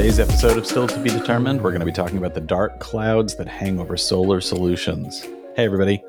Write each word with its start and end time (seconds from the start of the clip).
today's 0.00 0.18
episode 0.18 0.56
of 0.56 0.66
Still 0.66 0.86
to 0.86 0.98
Be 1.00 1.10
Determined, 1.10 1.60
we're 1.60 1.72
going 1.72 1.80
to 1.80 1.84
be 1.86 1.92
talking 1.92 2.16
about 2.16 2.32
the 2.32 2.40
dark 2.40 2.80
clouds 2.80 3.36
that 3.36 3.46
hang 3.46 3.78
over 3.78 3.98
solar 3.98 4.40
solutions. 4.40 5.20
Hey, 5.56 5.66
everybody. 5.66 6.02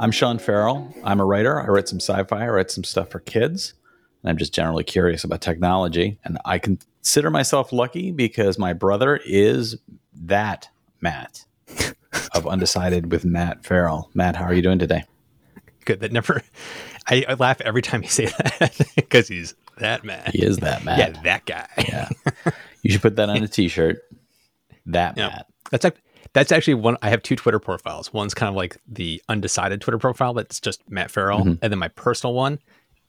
I'm 0.00 0.10
Sean 0.10 0.38
Farrell. 0.38 0.90
I'm 1.04 1.20
a 1.20 1.24
writer. 1.26 1.60
I 1.60 1.66
write 1.66 1.86
some 1.86 2.00
sci 2.00 2.24
fi, 2.24 2.44
I 2.44 2.48
write 2.48 2.70
some 2.70 2.82
stuff 2.82 3.10
for 3.10 3.20
kids, 3.20 3.74
and 4.22 4.30
I'm 4.30 4.38
just 4.38 4.54
generally 4.54 4.84
curious 4.84 5.22
about 5.22 5.42
technology. 5.42 6.18
And 6.24 6.38
I 6.46 6.58
consider 6.58 7.28
myself 7.28 7.74
lucky 7.74 8.10
because 8.10 8.58
my 8.58 8.72
brother 8.72 9.20
is 9.22 9.76
that 10.14 10.70
Matt 11.02 11.44
of 12.32 12.46
Undecided 12.46 13.12
with 13.12 13.26
Matt 13.26 13.66
Farrell. 13.66 14.08
Matt, 14.14 14.36
how 14.36 14.46
are 14.46 14.54
you 14.54 14.62
doing 14.62 14.78
today? 14.78 15.04
Good. 15.84 16.00
That 16.00 16.10
never, 16.10 16.40
I, 17.06 17.26
I 17.28 17.34
laugh 17.34 17.60
every 17.60 17.82
time 17.82 18.02
you 18.02 18.08
say 18.08 18.24
that 18.60 18.80
because 18.96 19.28
he's 19.28 19.54
that 19.76 20.04
Matt. 20.04 20.30
He 20.30 20.42
is 20.42 20.56
that 20.60 20.86
Matt. 20.86 20.98
Yeah, 20.98 21.22
that 21.22 21.44
guy. 21.44 21.68
Yeah. 21.76 22.08
You 22.86 22.92
should 22.92 23.02
put 23.02 23.16
that 23.16 23.28
on 23.28 23.36
a 23.42 23.48
t-shirt. 23.48 23.98
That 24.86 25.16
Yeah. 25.16 25.28
Matt. 25.28 25.46
That's 25.70 25.84
like 25.84 25.96
that's 26.32 26.52
actually 26.52 26.74
one. 26.74 26.96
I 27.02 27.08
have 27.10 27.22
two 27.22 27.34
Twitter 27.36 27.58
profiles. 27.58 28.12
One's 28.12 28.34
kind 28.34 28.48
of 28.48 28.54
like 28.54 28.76
the 28.86 29.22
undecided 29.28 29.80
Twitter 29.80 29.98
profile 29.98 30.34
that's 30.34 30.60
just 30.60 30.82
Matt 30.90 31.10
Farrell, 31.10 31.40
Mm-hmm. 31.40 31.54
and 31.62 31.72
then 31.72 31.78
my 31.78 31.88
personal 31.88 32.34
one. 32.34 32.58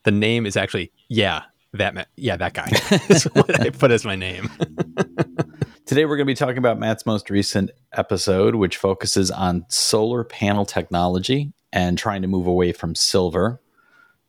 The 0.04 0.12
name 0.12 0.46
is 0.46 0.56
actually 0.58 0.92
yeah 1.10 1.44
that 1.74 1.94
Matt, 1.94 2.08
yeah 2.16 2.38
that 2.38 2.54
guy. 2.54 2.70
That's 3.08 3.26
what 3.26 3.60
I 3.60 3.70
put 3.70 3.92
as 3.92 4.06
my 4.06 4.16
name. 4.16 4.50
Today 5.86 6.04
we're 6.06 6.18
going 6.18 6.26
to 6.26 6.32
be 6.32 6.36
talking 6.36 6.58
about 6.58 6.80
Matt's 6.80 7.06
most 7.06 7.30
recent 7.30 7.72
episode, 7.94 8.56
which 8.56 8.76
focuses 8.78 9.32
on 9.32 9.66
solar 9.70 10.24
panel 10.24 10.66
technology 10.66 11.54
and 11.72 11.98
trying 11.98 12.22
to 12.24 12.28
move 12.28 12.46
away 12.48 12.72
from 12.74 12.94
silver 12.96 13.62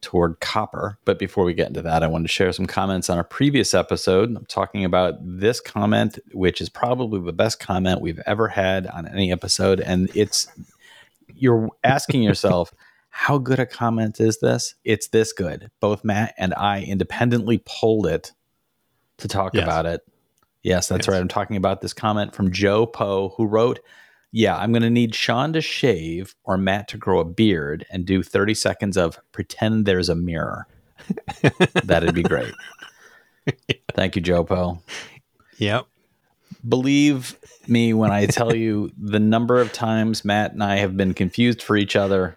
toward 0.00 0.40
copper. 0.40 0.98
But 1.04 1.18
before 1.18 1.44
we 1.44 1.54
get 1.54 1.68
into 1.68 1.82
that, 1.82 2.02
I 2.02 2.06
wanted 2.06 2.24
to 2.24 2.32
share 2.32 2.52
some 2.52 2.66
comments 2.66 3.10
on 3.10 3.18
a 3.18 3.24
previous 3.24 3.74
episode. 3.74 4.34
I'm 4.36 4.46
talking 4.46 4.84
about 4.84 5.14
this 5.20 5.60
comment, 5.60 6.18
which 6.32 6.60
is 6.60 6.68
probably 6.68 7.20
the 7.20 7.32
best 7.32 7.58
comment 7.60 8.00
we've 8.00 8.20
ever 8.26 8.48
had 8.48 8.86
on 8.88 9.06
any 9.08 9.32
episode. 9.32 9.80
And 9.80 10.08
it's, 10.14 10.46
you're 11.34 11.68
asking 11.84 12.22
yourself, 12.22 12.72
how 13.10 13.38
good 13.38 13.58
a 13.58 13.66
comment 13.66 14.20
is 14.20 14.38
this? 14.38 14.74
It's 14.84 15.08
this 15.08 15.32
good. 15.32 15.70
Both 15.80 16.04
Matt 16.04 16.34
and 16.38 16.54
I 16.54 16.82
independently 16.82 17.62
pulled 17.66 18.06
it 18.06 18.32
to 19.16 19.26
talk 19.26 19.54
Yes. 19.54 19.64
about 19.64 19.86
it. 19.86 20.02
Yes, 20.62 20.88
that's 20.88 21.06
Yes. 21.06 21.12
right. 21.12 21.20
I'm 21.20 21.28
talking 21.28 21.56
about 21.56 21.80
this 21.80 21.92
comment 21.92 22.34
from 22.34 22.52
Joe 22.52 22.86
Poe, 22.86 23.30
who 23.36 23.46
wrote, 23.46 23.80
Yeah, 24.30 24.56
I'm 24.56 24.72
going 24.72 24.82
to 24.82 24.90
need 24.90 25.14
Sean 25.14 25.52
to 25.54 25.60
shave 25.60 26.34
or 26.44 26.58
Matt 26.58 26.88
to 26.88 26.98
grow 26.98 27.18
a 27.20 27.24
beard 27.24 27.86
and 27.90 28.04
do 28.04 28.22
30 28.22 28.54
seconds 28.54 28.96
of 28.96 29.18
pretend 29.32 29.86
there's 29.86 30.08
a 30.10 30.14
mirror. 30.14 30.66
That'd 31.84 32.14
be 32.14 32.22
great. 32.22 32.52
Thank 33.94 34.16
you, 34.16 34.22
Joe 34.22 34.44
Poe. 34.44 34.80
Yep. 35.56 35.86
Believe 36.68 37.36
me 37.66 37.94
when 37.94 38.10
I 38.10 38.26
tell 38.26 38.54
you 38.54 38.90
the 38.98 39.20
number 39.20 39.60
of 39.60 39.72
times 39.72 40.24
Matt 40.24 40.52
and 40.52 40.62
I 40.62 40.76
have 40.76 40.96
been 40.96 41.14
confused 41.14 41.62
for 41.62 41.76
each 41.76 41.96
other, 41.96 42.36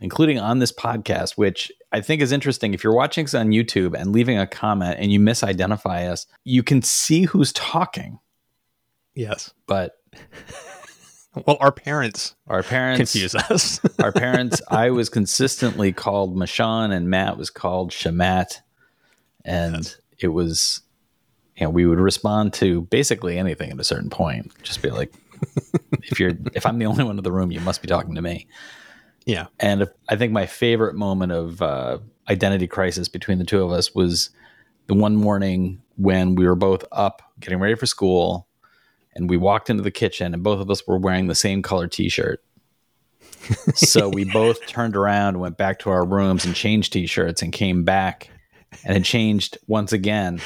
including 0.00 0.38
on 0.38 0.60
this 0.60 0.72
podcast, 0.72 1.32
which 1.36 1.70
I 1.92 2.00
think 2.00 2.22
is 2.22 2.32
interesting. 2.32 2.72
If 2.72 2.82
you're 2.82 2.94
watching 2.94 3.24
us 3.24 3.34
on 3.34 3.50
YouTube 3.50 3.94
and 3.98 4.12
leaving 4.12 4.38
a 4.38 4.46
comment 4.46 4.96
and 4.98 5.12
you 5.12 5.20
misidentify 5.20 6.08
us, 6.08 6.26
you 6.44 6.62
can 6.62 6.80
see 6.82 7.24
who's 7.24 7.52
talking, 7.52 8.18
Yes. 9.14 9.52
but 9.66 9.96
Well, 11.46 11.56
our 11.60 11.72
parents 11.72 12.34
our 12.46 12.62
parents 12.62 13.12
confuse 13.12 13.34
us. 13.34 13.80
our 14.02 14.12
parents 14.12 14.60
i 14.68 14.90
was 14.90 15.08
consistently 15.08 15.92
called 15.92 16.36
mashan 16.36 16.92
and 16.92 17.08
matt 17.08 17.36
was 17.36 17.50
called 17.50 17.90
shamat 17.90 18.60
and 19.44 19.96
it 20.18 20.28
was 20.28 20.82
you 21.56 21.64
know 21.64 21.70
we 21.70 21.86
would 21.86 22.00
respond 22.00 22.52
to 22.54 22.82
basically 22.82 23.38
anything 23.38 23.70
at 23.70 23.78
a 23.78 23.84
certain 23.84 24.10
point 24.10 24.52
just 24.62 24.82
be 24.82 24.90
like 24.90 25.12
if 26.04 26.18
you're 26.18 26.32
if 26.54 26.66
i'm 26.66 26.78
the 26.78 26.86
only 26.86 27.04
one 27.04 27.18
in 27.18 27.24
the 27.24 27.32
room 27.32 27.52
you 27.52 27.60
must 27.60 27.82
be 27.82 27.88
talking 27.88 28.14
to 28.14 28.22
me 28.22 28.46
yeah. 29.24 29.46
and 29.60 29.82
if, 29.82 29.90
i 30.08 30.16
think 30.16 30.32
my 30.32 30.46
favorite 30.46 30.94
moment 30.94 31.32
of 31.32 31.62
uh, 31.62 31.98
identity 32.28 32.66
crisis 32.66 33.08
between 33.08 33.38
the 33.38 33.44
two 33.44 33.62
of 33.62 33.70
us 33.70 33.94
was 33.94 34.30
the 34.86 34.94
one 34.94 35.16
morning 35.16 35.80
when 35.96 36.34
we 36.34 36.46
were 36.46 36.54
both 36.54 36.84
up 36.92 37.22
getting 37.40 37.58
ready 37.60 37.74
for 37.74 37.86
school 37.86 38.47
and 39.18 39.28
we 39.28 39.36
walked 39.36 39.68
into 39.68 39.82
the 39.82 39.90
kitchen 39.90 40.32
and 40.32 40.42
both 40.42 40.60
of 40.60 40.70
us 40.70 40.86
were 40.86 40.96
wearing 40.96 41.26
the 41.26 41.34
same 41.34 41.60
color 41.60 41.86
t-shirt. 41.86 42.42
So 43.74 44.08
we 44.08 44.24
both 44.24 44.66
turned 44.66 44.96
around 44.96 45.38
went 45.40 45.56
back 45.56 45.78
to 45.80 45.90
our 45.90 46.04
rooms 46.04 46.44
and 46.44 46.54
changed 46.54 46.92
t-shirts 46.92 47.40
and 47.40 47.52
came 47.52 47.84
back 47.84 48.30
and 48.84 48.94
had 48.94 49.04
changed 49.04 49.56
once 49.66 49.92
again 49.92 50.40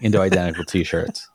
into 0.00 0.20
identical 0.20 0.64
t-shirts. 0.64 1.28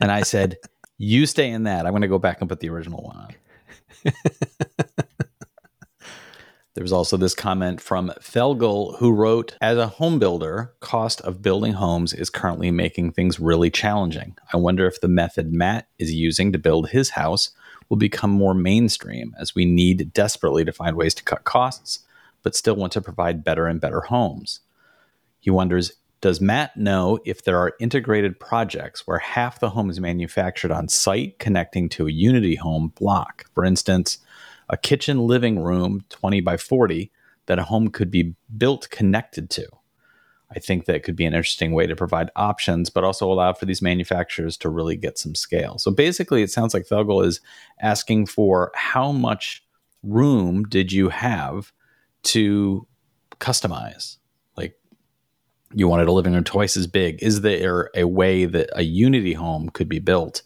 And 0.00 0.12
i 0.12 0.22
said 0.22 0.56
you 0.98 1.26
stay 1.26 1.50
in 1.50 1.64
that. 1.64 1.86
I'm 1.86 1.92
going 1.92 2.02
to 2.02 2.08
go 2.08 2.18
back 2.18 2.40
and 2.40 2.48
put 2.48 2.60
the 2.60 2.68
original 2.68 3.02
one 3.02 3.16
on 3.16 4.12
there 6.74 6.84
was 6.84 6.92
also 6.92 7.16
this 7.16 7.34
comment 7.34 7.80
from 7.80 8.12
Felgel, 8.20 8.96
who 8.98 9.12
wrote 9.12 9.56
As 9.60 9.76
a 9.76 9.88
home 9.88 10.18
builder, 10.20 10.72
cost 10.80 11.20
of 11.22 11.42
building 11.42 11.72
homes 11.72 12.12
is 12.12 12.30
currently 12.30 12.70
making 12.70 13.10
things 13.10 13.40
really 13.40 13.70
challenging. 13.70 14.36
I 14.52 14.56
wonder 14.56 14.86
if 14.86 15.00
the 15.00 15.08
method 15.08 15.52
Matt 15.52 15.88
is 15.98 16.12
using 16.12 16.52
to 16.52 16.58
build 16.58 16.90
his 16.90 17.10
house 17.10 17.50
will 17.88 17.96
become 17.96 18.30
more 18.30 18.54
mainstream 18.54 19.34
as 19.38 19.54
we 19.54 19.64
need 19.64 20.12
desperately 20.12 20.64
to 20.64 20.72
find 20.72 20.96
ways 20.96 21.12
to 21.14 21.24
cut 21.24 21.42
costs, 21.42 22.00
but 22.44 22.54
still 22.54 22.76
want 22.76 22.92
to 22.92 23.00
provide 23.00 23.42
better 23.42 23.66
and 23.66 23.80
better 23.80 24.02
homes. 24.02 24.60
He 25.40 25.50
wonders 25.50 25.94
Does 26.20 26.40
Matt 26.40 26.76
know 26.76 27.18
if 27.24 27.42
there 27.42 27.58
are 27.58 27.74
integrated 27.80 28.38
projects 28.38 29.08
where 29.08 29.18
half 29.18 29.58
the 29.58 29.70
home 29.70 29.90
is 29.90 29.98
manufactured 29.98 30.70
on 30.70 30.86
site 30.86 31.40
connecting 31.40 31.88
to 31.90 32.06
a 32.06 32.12
Unity 32.12 32.54
home 32.54 32.92
block? 32.94 33.46
For 33.54 33.64
instance, 33.64 34.18
a 34.70 34.76
kitchen 34.76 35.18
living 35.26 35.58
room 35.58 36.04
20 36.08 36.40
by 36.40 36.56
40 36.56 37.10
that 37.46 37.58
a 37.58 37.64
home 37.64 37.88
could 37.88 38.10
be 38.10 38.34
built 38.56 38.88
connected 38.90 39.50
to. 39.50 39.66
I 40.54 40.58
think 40.58 40.86
that 40.86 41.02
could 41.02 41.16
be 41.16 41.26
an 41.26 41.34
interesting 41.34 41.72
way 41.72 41.86
to 41.86 41.94
provide 41.94 42.30
options, 42.34 42.90
but 42.90 43.04
also 43.04 43.30
allow 43.30 43.52
for 43.52 43.66
these 43.66 43.82
manufacturers 43.82 44.56
to 44.58 44.68
really 44.68 44.96
get 44.96 45.18
some 45.18 45.34
scale. 45.34 45.78
So 45.78 45.90
basically, 45.90 46.42
it 46.42 46.50
sounds 46.50 46.74
like 46.74 46.86
Felgel 46.86 47.24
is 47.24 47.40
asking 47.80 48.26
for 48.26 48.72
how 48.74 49.12
much 49.12 49.64
room 50.02 50.64
did 50.64 50.90
you 50.92 51.08
have 51.08 51.72
to 52.22 52.86
customize? 53.38 54.16
Like, 54.56 54.76
you 55.72 55.86
wanted 55.86 56.08
a 56.08 56.12
living 56.12 56.34
room 56.34 56.44
twice 56.44 56.76
as 56.76 56.88
big. 56.88 57.22
Is 57.22 57.42
there 57.42 57.90
a 57.94 58.04
way 58.04 58.44
that 58.44 58.70
a 58.74 58.82
Unity 58.82 59.34
home 59.34 59.68
could 59.70 59.88
be 59.88 60.00
built 60.00 60.42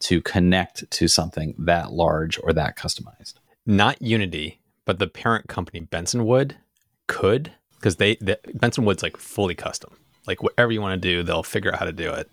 to 0.00 0.20
connect 0.20 0.90
to 0.90 1.08
something 1.08 1.54
that 1.58 1.92
large 1.92 2.38
or 2.42 2.52
that 2.52 2.76
customized? 2.76 3.34
Not 3.66 4.00
Unity, 4.00 4.60
but 4.84 4.98
the 4.98 5.08
parent 5.08 5.48
company 5.48 5.80
Bensonwood 5.80 6.52
could 7.08 7.52
because 7.76 7.96
they 7.96 8.16
the, 8.16 8.38
Bensonwood's 8.56 9.02
like 9.02 9.16
fully 9.16 9.54
custom. 9.54 9.96
Like 10.26 10.42
whatever 10.42 10.72
you 10.72 10.80
want 10.80 11.00
to 11.00 11.08
do, 11.08 11.22
they'll 11.22 11.42
figure 11.42 11.72
out 11.72 11.78
how 11.78 11.84
to 11.84 11.92
do 11.92 12.12
it. 12.12 12.30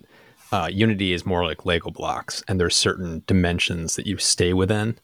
Uh, 0.52 0.70
Unity 0.72 1.14
is 1.14 1.26
more 1.26 1.44
like 1.44 1.66
Lego 1.66 1.90
blocks, 1.90 2.44
and 2.48 2.60
there's 2.60 2.76
certain 2.76 3.24
dimensions 3.26 3.96
that 3.96 4.06
you 4.06 4.18
stay 4.18 4.54
within. 4.54 5.00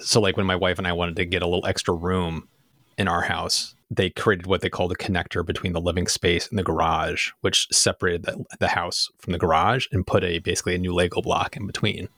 So, 0.00 0.20
like 0.20 0.36
when 0.36 0.46
my 0.46 0.56
wife 0.56 0.78
and 0.78 0.86
I 0.86 0.92
wanted 0.92 1.16
to 1.16 1.26
get 1.26 1.42
a 1.42 1.46
little 1.46 1.66
extra 1.66 1.94
room 1.94 2.48
in 2.96 3.06
our 3.06 3.22
house, 3.22 3.74
they 3.90 4.10
created 4.10 4.46
what 4.46 4.60
they 4.60 4.70
called 4.70 4.92
a 4.92 4.96
connector 4.96 5.44
between 5.44 5.72
the 5.72 5.80
living 5.80 6.06
space 6.06 6.48
and 6.48 6.58
the 6.58 6.62
garage, 6.62 7.30
which 7.40 7.68
separated 7.70 8.22
the, 8.22 8.44
the 8.60 8.68
house 8.68 9.10
from 9.18 9.32
the 9.32 9.38
garage 9.38 9.86
and 9.92 10.06
put 10.06 10.24
a 10.24 10.38
basically 10.38 10.74
a 10.74 10.78
new 10.78 10.94
Lego 10.94 11.20
block 11.20 11.56
in 11.56 11.66
between. 11.66 12.08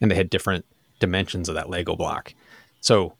And 0.00 0.10
they 0.10 0.14
had 0.14 0.30
different 0.30 0.64
dimensions 0.98 1.48
of 1.48 1.54
that 1.54 1.70
Lego 1.70 1.96
block. 1.96 2.34
So, 2.86 3.14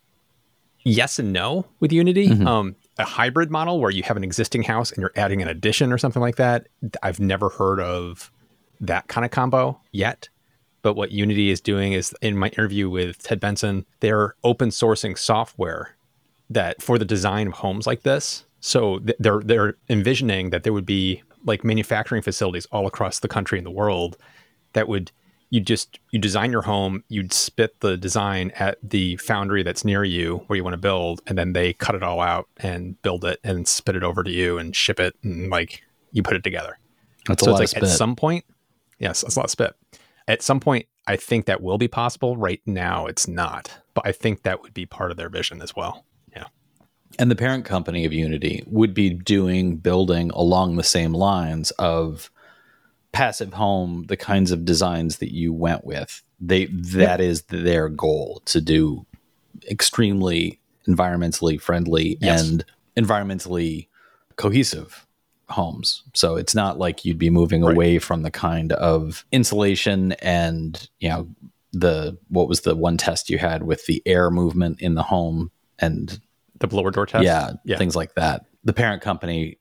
yes 0.85 1.19
and 1.19 1.33
no 1.33 1.67
with 1.81 1.91
Unity. 1.91 2.29
Um, 2.47 2.77
a 2.99 3.05
hybrid 3.05 3.51
model 3.51 3.81
where 3.81 3.91
you 3.91 4.05
have 4.05 4.17
an 4.17 4.23
existing 4.23 4.63
house 4.63 4.93
and 4.93 5.01
you're 5.01 5.11
adding 5.17 5.43
an 5.43 5.49
addition 5.49 5.93
or 5.93 5.99
something 5.99 6.23
like 6.23 6.37
that. 6.37 6.69
I've 7.03 7.19
never 7.19 7.49
heard 7.49 7.81
of 7.81 8.31
that 8.81 9.09
kind 9.09 9.25
of 9.25 9.33
combo 9.33 9.81
yet. 9.91 10.29
But 10.83 10.95
what 10.95 11.11
Unity 11.11 11.51
is 11.51 11.61
doing 11.61 11.95
is, 11.95 12.15
in 12.23 12.37
my 12.37 12.47
interview 12.51 12.89
with 12.89 13.21
Ted 13.25 13.41
Benson, 13.41 13.85
they're 13.99 14.37
open 14.45 14.69
sourcing 14.69 15.19
software 15.19 15.97
that 16.49 16.81
for 16.81 16.97
the 16.97 17.05
design 17.05 17.49
of 17.49 17.55
homes 17.55 17.89
like 17.89 18.05
this. 18.05 18.47
So 18.61 19.01
they're 19.19 19.41
they're 19.41 19.75
envisioning 19.89 20.51
that 20.51 20.63
there 20.63 20.73
would 20.73 20.87
be 20.87 21.25
like 21.45 21.65
manufacturing 21.65 22.23
facilities 22.23 22.67
all 22.67 22.87
across 22.87 23.19
the 23.19 23.27
country 23.27 23.59
and 23.59 23.67
the 23.67 23.73
world 23.73 24.17
that 24.75 24.87
would 24.87 25.11
you 25.51 25.61
just 25.61 25.99
you 26.11 26.19
design 26.19 26.51
your 26.51 26.63
home, 26.63 27.05
you'd 27.09 27.33
spit 27.33 27.81
the 27.81 27.97
design 27.97 28.51
at 28.57 28.79
the 28.83 29.17
foundry 29.19 29.63
that's 29.63 29.85
near 29.85 30.03
you 30.05 30.39
where 30.47 30.57
you 30.57 30.65
want 30.65 30.75
to 30.75 30.79
build, 30.79 31.21
and 31.27 31.39
then 31.39 31.53
they 31.53 31.73
cut 31.73 31.95
it 31.95 32.03
all 32.03 32.21
out 32.21 32.49
and 32.57 33.01
build 33.03 33.25
it 33.25 33.39
and 33.45 33.69
spit 33.69 33.97
it 33.97 34.03
over 34.03 34.23
to 34.25 34.31
you 34.31 34.59
and 34.59 34.75
ship 34.75 34.99
it 34.99 35.15
and 35.23 35.51
like 35.51 35.83
you 36.13 36.23
put 36.23 36.37
it 36.37 36.43
together. 36.45 36.79
That's 37.27 37.45
so 37.45 37.51
a 37.51 37.53
lot 37.53 37.63
it's 37.63 37.73
of 37.73 37.77
like 37.77 37.85
spit. 37.85 37.95
at 37.95 37.97
some 37.99 38.17
point, 38.17 38.45
yes, 38.99 39.23
that's 39.23 39.37
a 39.37 39.39
lot 39.39 39.45
of 39.45 39.51
spit. 39.51 39.75
At 40.29 40.43
some 40.43 40.59
point, 40.61 40.87
I 41.07 41.17
think 41.17 41.47
that 41.47 41.63
will 41.63 41.79
be 41.79 41.89
possible. 41.89 42.37
Right 42.37 42.61
now, 42.67 43.07
it's 43.07 43.29
not, 43.29 43.79
but 43.95 44.07
I 44.07 44.13
think 44.13 44.43
that 44.43 44.63
would 44.63 44.75
be 44.75 44.87
part 44.87 45.11
of 45.13 45.17
their 45.17 45.29
vision 45.29 45.63
as 45.63 45.77
well. 45.77 46.05
Yeah. 46.35 46.47
and 47.19 47.31
the 47.31 47.37
parent 47.37 47.65
company 47.65 48.05
of 48.05 48.13
Unity 48.13 48.65
would 48.67 48.93
be 48.93 49.11
doing 49.11 49.77
building 49.77 50.31
along 50.31 50.75
the 50.77 50.83
same 50.83 51.13
lines 51.13 51.71
of 51.73 52.31
passive 53.17 53.53
home, 53.55 54.05
the 54.09 54.17
kinds 54.17 54.51
of 54.53 54.65
designs 54.65 55.19
that 55.19 55.33
you 55.35 55.53
went 55.53 55.85
with, 55.85 56.23
they 56.41 56.67
that 56.67 57.21
is 57.21 57.43
their 57.45 57.89
goal 57.89 58.43
to 58.47 58.61
do 58.61 59.07
extremely 59.71 60.61
environmentally 60.87 61.61
friendly 61.61 62.19
Yes. 62.21 62.49
and 62.49 62.65
environmentally 62.97 63.89
cohesive 64.37 65.07
homes. 65.49 66.03
So 66.15 66.37
it's 66.37 66.55
not 66.55 66.79
like 66.79 67.05
you'd 67.05 67.19
be 67.19 67.31
moving 67.31 67.63
Right. 67.65 67.75
away 67.75 67.99
from 67.99 68.23
the 68.23 68.31
kind 68.31 68.73
of 68.73 69.25
insulation 69.33 70.13
and, 70.21 70.89
you 71.01 71.09
know, 71.09 71.29
the 71.73 72.17
what 72.29 72.49
was 72.49 72.61
the 72.63 72.75
one 72.75 72.97
test 72.97 73.29
you 73.31 73.39
had 73.39 73.63
with 73.63 73.87
the 73.87 74.03
air 74.07 74.31
movement 74.31 74.81
in 74.81 74.95
the 74.95 75.03
home 75.03 75.51
and 75.79 76.21
The 76.61 76.67
blower 76.67 76.91
door 76.91 77.07
test. 77.07 77.25
yeah, 77.25 77.53
Yeah. 77.65 77.77
things 77.79 77.95
like 77.97 78.15
that. 78.15 78.47
The 78.65 78.73
parent 78.73 79.03
company 79.03 79.59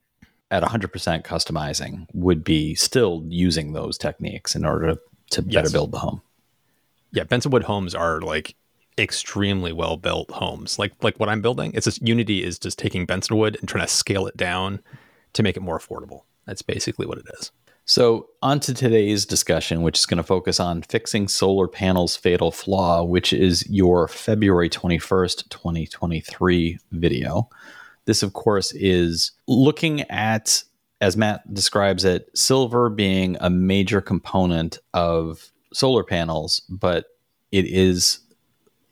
at 0.50 0.62
100% 0.62 1.22
customizing 1.24 2.06
would 2.14 2.44
be 2.44 2.74
still 2.74 3.24
using 3.28 3.72
those 3.72 3.98
techniques 3.98 4.54
in 4.54 4.64
order 4.64 4.96
to 5.30 5.42
better 5.42 5.66
Yes. 5.66 5.72
build 5.72 5.92
the 5.92 5.98
home. 5.98 6.22
yeah, 7.12 7.24
Bensonwood 7.24 7.62
homes 7.64 7.94
are 7.94 8.20
like 8.20 8.54
extremely 8.98 9.72
well 9.72 9.96
built 9.96 10.30
homes. 10.30 10.78
Like 10.78 10.92
like 11.02 11.18
what 11.18 11.28
I'm 11.28 11.42
building, 11.42 11.72
it's 11.74 11.84
just 11.84 12.00
Unity 12.06 12.44
is 12.44 12.58
just 12.58 12.78
taking 12.78 13.06
Bensonwood 13.06 13.58
and 13.58 13.68
trying 13.68 13.84
to 13.84 13.92
scale 13.92 14.26
it 14.26 14.36
down 14.36 14.80
to 15.32 15.42
make 15.42 15.56
it 15.56 15.60
more 15.60 15.78
affordable. 15.78 16.22
That's 16.46 16.62
basically 16.62 17.06
what 17.06 17.18
it 17.18 17.26
is. 17.38 17.50
So, 17.88 18.28
on 18.42 18.58
to 18.60 18.74
today's 18.74 19.24
discussion, 19.24 19.82
which 19.82 19.96
is 19.98 20.06
going 20.06 20.16
to 20.16 20.24
focus 20.24 20.58
on 20.58 20.82
fixing 20.82 21.28
solar 21.28 21.68
panels' 21.68 22.16
fatal 22.16 22.50
flaw, 22.50 23.04
which 23.04 23.32
is 23.32 23.64
your 23.70 24.08
February 24.08 24.68
21st, 24.68 25.48
2023 25.50 26.78
video. 26.90 27.48
This, 28.06 28.22
of 28.22 28.32
course, 28.32 28.72
is 28.72 29.32
looking 29.46 30.02
at, 30.02 30.62
as 31.00 31.16
Matt 31.16 31.52
describes 31.52 32.04
it, 32.04 32.28
silver 32.36 32.88
being 32.88 33.36
a 33.40 33.50
major 33.50 34.00
component 34.00 34.78
of 34.94 35.50
solar 35.72 36.02
panels, 36.04 36.60
but 36.68 37.06
it 37.52 37.66
is 37.66 38.20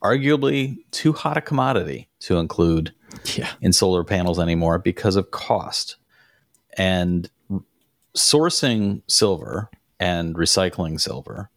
arguably 0.02 0.76
too 0.90 1.12
hot 1.12 1.36
a 1.36 1.40
commodity 1.40 2.08
to 2.20 2.36
include 2.36 2.92
Yeah. 3.36 3.50
in 3.60 3.72
solar 3.72 4.04
panels 4.04 4.38
anymore 4.38 4.78
because 4.78 5.16
of 5.16 5.30
cost. 5.30 5.96
And 6.76 7.30
sourcing 8.16 9.02
silver 9.06 9.70
and 10.00 10.34
recycling 10.34 11.00
silver 11.00 11.50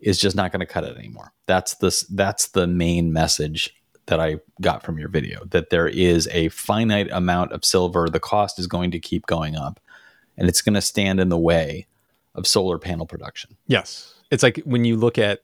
is 0.00 0.18
just 0.18 0.36
not 0.36 0.52
going 0.52 0.60
to 0.60 0.66
cut 0.66 0.84
it 0.84 0.96
anymore. 0.96 1.32
That's 1.46 1.74
the 1.74 2.04
that's 2.10 2.48
the 2.48 2.66
main 2.66 3.12
message 3.12 3.74
that 4.06 4.20
I 4.20 4.36
got 4.60 4.82
from 4.82 4.98
your 4.98 5.08
video 5.08 5.44
that 5.46 5.70
there 5.70 5.86
is 5.88 6.28
a 6.32 6.48
finite 6.48 7.10
amount 7.10 7.52
of 7.52 7.64
silver. 7.64 8.08
The 8.08 8.20
cost 8.20 8.58
is 8.58 8.66
going 8.66 8.90
to 8.92 8.98
keep 8.98 9.26
going 9.26 9.56
up, 9.56 9.80
and 10.36 10.48
it's 10.48 10.62
going 10.62 10.74
to 10.74 10.80
stand 10.82 11.20
in 11.20 11.28
the 11.28 11.38
way 11.38 11.86
of 12.34 12.46
solar 12.46 12.78
panel 12.78 13.06
production. 13.06 13.56
Yes. 13.66 14.14
It's 14.30 14.42
like 14.42 14.58
when 14.64 14.84
you 14.84 14.96
look 14.96 15.18
at 15.18 15.40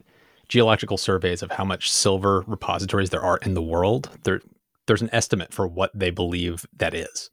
geological 0.49 0.97
surveys 0.97 1.43
of 1.43 1.51
how 1.53 1.65
much 1.65 1.91
silver 1.91 2.43
repositories 2.47 3.11
there 3.11 3.21
are 3.23 3.37
in 3.39 3.55
the 3.55 3.63
world, 3.63 4.11
there 4.25 4.41
there's 4.87 5.03
an 5.03 5.11
estimate 5.13 5.53
for 5.53 5.67
what 5.67 5.91
they 5.95 6.11
believe 6.11 6.65
that 6.79 6.95
is. 6.95 7.29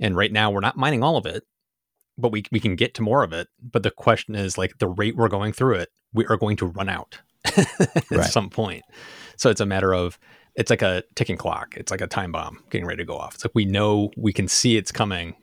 And 0.00 0.16
right 0.16 0.32
now 0.32 0.50
we're 0.50 0.58
not 0.60 0.76
mining 0.76 1.02
all 1.04 1.16
of 1.16 1.26
it, 1.26 1.44
but 2.18 2.32
we 2.32 2.44
we 2.50 2.58
can 2.60 2.74
get 2.74 2.94
to 2.94 3.02
more 3.02 3.22
of 3.22 3.32
it. 3.32 3.46
But 3.62 3.84
the 3.84 3.90
question 3.92 4.34
is 4.34 4.58
like 4.58 4.78
the 4.78 4.88
rate 4.88 5.16
we're 5.16 5.28
going 5.28 5.52
through 5.52 5.76
it, 5.76 5.90
we 6.12 6.26
are 6.26 6.36
going 6.36 6.56
to 6.56 6.66
run 6.66 6.88
out 6.88 7.20
at 7.56 8.04
Right. 8.10 8.24
some 8.30 8.50
point. 8.50 8.82
So 9.36 9.48
it's 9.50 9.60
a 9.60 9.66
matter 9.66 9.94
of 9.94 10.18
it's 10.58 10.70
like 10.70 10.82
a 10.82 11.04
ticking 11.14 11.36
clock. 11.36 11.76
It's 11.76 11.92
like 11.92 12.00
a 12.00 12.08
time 12.08 12.32
bomb 12.32 12.62
getting 12.68 12.84
ready 12.84 12.98
to 12.98 13.06
go 13.06 13.16
off. 13.16 13.36
It's 13.36 13.44
like 13.44 13.54
we 13.54 13.64
know 13.64 14.10
we 14.16 14.32
can 14.32 14.48
see 14.48 14.76
it's 14.76 14.90
coming 14.90 15.36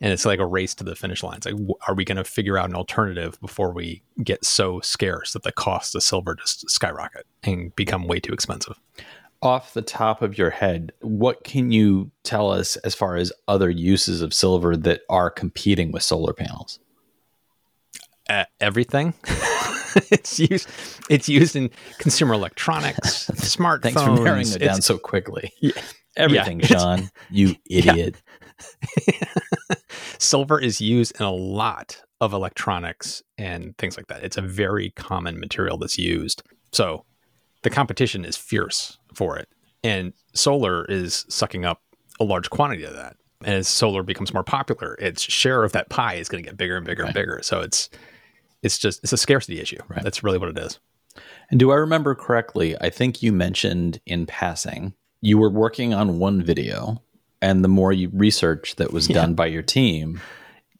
and 0.00 0.12
it's 0.12 0.24
like 0.24 0.40
a 0.40 0.46
race 0.46 0.74
to 0.74 0.84
the 0.84 0.96
finish 0.96 1.22
line. 1.22 1.36
It's 1.36 1.46
like, 1.46 1.54
w- 1.54 1.74
are 1.86 1.94
we 1.94 2.04
going 2.04 2.16
to 2.16 2.24
figure 2.24 2.58
out 2.58 2.68
an 2.68 2.74
alternative 2.74 3.40
before 3.40 3.72
we 3.72 4.02
get 4.24 4.44
so 4.44 4.80
scarce 4.80 5.34
that 5.34 5.44
the 5.44 5.52
cost 5.52 5.94
of 5.94 6.02
silver 6.02 6.34
just 6.34 6.68
skyrocket 6.68 7.26
and 7.44 7.74
become 7.76 8.08
way 8.08 8.18
too 8.18 8.32
expensive? 8.32 8.80
Off 9.40 9.72
the 9.72 9.82
top 9.82 10.20
of 10.20 10.36
your 10.36 10.50
head, 10.50 10.92
what 11.00 11.44
can 11.44 11.70
you 11.70 12.10
tell 12.24 12.50
us 12.50 12.74
as 12.78 12.94
far 12.94 13.14
as 13.14 13.32
other 13.46 13.70
uses 13.70 14.20
of 14.20 14.34
silver 14.34 14.76
that 14.76 15.02
are 15.08 15.30
competing 15.30 15.92
with 15.92 16.02
solar 16.02 16.32
panels? 16.32 16.80
Uh, 18.28 18.44
everything. 18.60 19.14
it's 20.10 20.38
used. 20.38 20.68
It's 21.08 21.28
used 21.28 21.56
in 21.56 21.70
consumer 21.98 22.34
electronics, 22.34 23.26
smartphones. 23.30 23.82
Thanks 23.82 24.02
for 24.02 24.10
narrowing 24.22 24.48
it 24.48 24.58
down 24.58 24.82
so 24.82 24.98
quickly. 24.98 25.52
Yeah. 25.60 25.72
Everything, 26.16 26.60
Yeah. 26.60 26.66
Sean, 26.66 27.10
you 27.30 27.54
idiot. 27.70 28.16
silver 30.18 30.58
is 30.58 30.80
used 30.80 31.18
in 31.18 31.24
a 31.24 31.32
lot 31.32 32.02
of 32.20 32.32
electronics 32.32 33.22
and 33.38 33.76
things 33.78 33.96
like 33.96 34.08
that. 34.08 34.22
It's 34.22 34.36
a 34.36 34.42
very 34.42 34.90
common 34.90 35.40
material 35.40 35.78
that's 35.78 35.98
used. 35.98 36.42
So 36.72 37.04
the 37.62 37.70
competition 37.70 38.24
is 38.24 38.36
fierce 38.36 38.98
for 39.14 39.38
it. 39.38 39.48
And 39.82 40.12
solar 40.34 40.84
is 40.86 41.24
sucking 41.28 41.64
up 41.64 41.80
a 42.18 42.24
large 42.24 42.50
quantity 42.50 42.84
of 42.84 42.92
that. 42.94 43.16
And 43.42 43.54
as 43.54 43.68
solar 43.68 44.02
becomes 44.02 44.34
more 44.34 44.44
popular, 44.44 44.94
its 45.00 45.22
share 45.22 45.64
of 45.64 45.72
that 45.72 45.88
pie 45.88 46.14
is 46.14 46.28
going 46.28 46.42
to 46.44 46.48
get 46.48 46.58
bigger 46.58 46.76
and 46.76 46.84
bigger 46.84 47.04
and 47.04 47.14
bigger. 47.14 47.40
So 47.42 47.60
it's 47.60 47.88
it's 48.62 48.78
just 48.78 49.02
it's 49.02 49.12
a 49.12 49.16
scarcity 49.16 49.60
issue. 49.60 49.78
Right. 49.88 50.02
That's 50.02 50.22
really 50.22 50.38
what 50.38 50.48
it 50.50 50.58
is. 50.58 50.78
And 51.50 51.58
do 51.58 51.72
I 51.72 51.76
remember 51.76 52.14
correctly? 52.14 52.76
I 52.80 52.90
think 52.90 53.22
you 53.22 53.32
mentioned 53.32 54.00
in 54.06 54.26
passing 54.26 54.94
you 55.22 55.36
were 55.36 55.50
working 55.50 55.92
on 55.92 56.18
one 56.18 56.42
video, 56.42 57.02
and 57.42 57.62
the 57.62 57.68
more 57.68 57.92
you 57.92 58.10
research 58.14 58.76
that 58.76 58.90
was 58.90 59.06
Yeah. 59.08 59.14
done 59.16 59.34
by 59.34 59.46
your 59.46 59.60
team, 59.62 60.18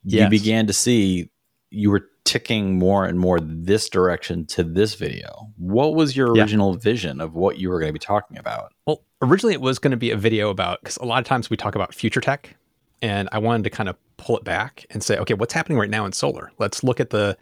you 0.03 0.29
began 0.31 0.67
to 0.67 0.73
see 0.73 1.31
you 1.71 1.91
were 1.91 2.07
ticking 2.25 2.79
more 2.79 3.05
and 3.05 3.19
more 3.19 3.39
this 3.41 3.89
direction 3.91 4.47
to 4.47 4.65
this 4.65 4.95
video. 4.95 5.53
What 5.59 5.95
was 5.95 6.17
your 6.17 6.35
Yeah. 6.35 6.43
original 6.43 6.75
vision 6.75 7.21
of 7.21 7.35
what 7.35 7.59
you 7.59 7.69
were 7.69 7.79
going 7.81 7.91
to 7.91 7.93
be 7.93 7.99
talking 7.99 8.39
about? 8.39 8.73
Well, 8.87 9.03
originally 9.21 9.53
it 9.53 9.61
was 9.61 9.79
going 9.79 9.91
to 9.91 9.97
be 9.99 10.11
a 10.11 10.17
video 10.17 10.49
about 10.49 10.81
because 10.81 10.97
a 10.99 11.05
lot 11.05 11.19
of 11.19 11.27
times 11.27 11.51
we 11.51 11.57
talk 11.59 11.75
about 11.75 11.95
future 11.95 12.21
tech, 12.23 12.57
and 13.03 13.29
I 13.33 13.39
wanted 13.39 13.65
to 13.65 13.71
kind 13.71 13.91
of 13.91 13.97
pull 14.17 14.39
it 14.39 14.45
back 14.45 14.87
and 14.91 15.03
say, 15.03 15.19
okay, 15.19 15.35
what's 15.35 15.53
happening 15.53 15.77
right 15.77 15.91
now 15.91 16.07
in 16.07 16.13
solar? 16.13 16.51
Let's 16.59 16.83
look 16.83 16.99
at 16.99 17.11
the 17.11 17.37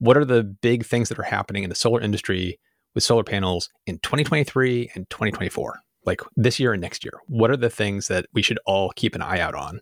what 0.00 0.16
are 0.16 0.24
the 0.24 0.42
big 0.42 0.84
things 0.84 1.08
that 1.08 1.18
are 1.18 1.22
happening 1.22 1.62
in 1.62 1.70
the 1.70 1.76
solar 1.76 2.00
industry 2.00 2.58
with 2.94 3.04
solar 3.04 3.22
panels 3.22 3.70
in 3.86 3.98
2023 3.98 4.90
and 4.94 5.08
2024, 5.10 5.80
like 6.06 6.20
this 6.36 6.58
year 6.58 6.72
and 6.72 6.80
next 6.80 7.04
year. 7.04 7.12
What 7.28 7.50
are 7.50 7.56
the 7.56 7.70
things 7.70 8.08
that 8.08 8.26
we 8.32 8.42
should 8.42 8.58
all 8.66 8.90
keep 8.96 9.14
an 9.14 9.22
eye 9.22 9.38
out 9.40 9.54
on 9.54 9.80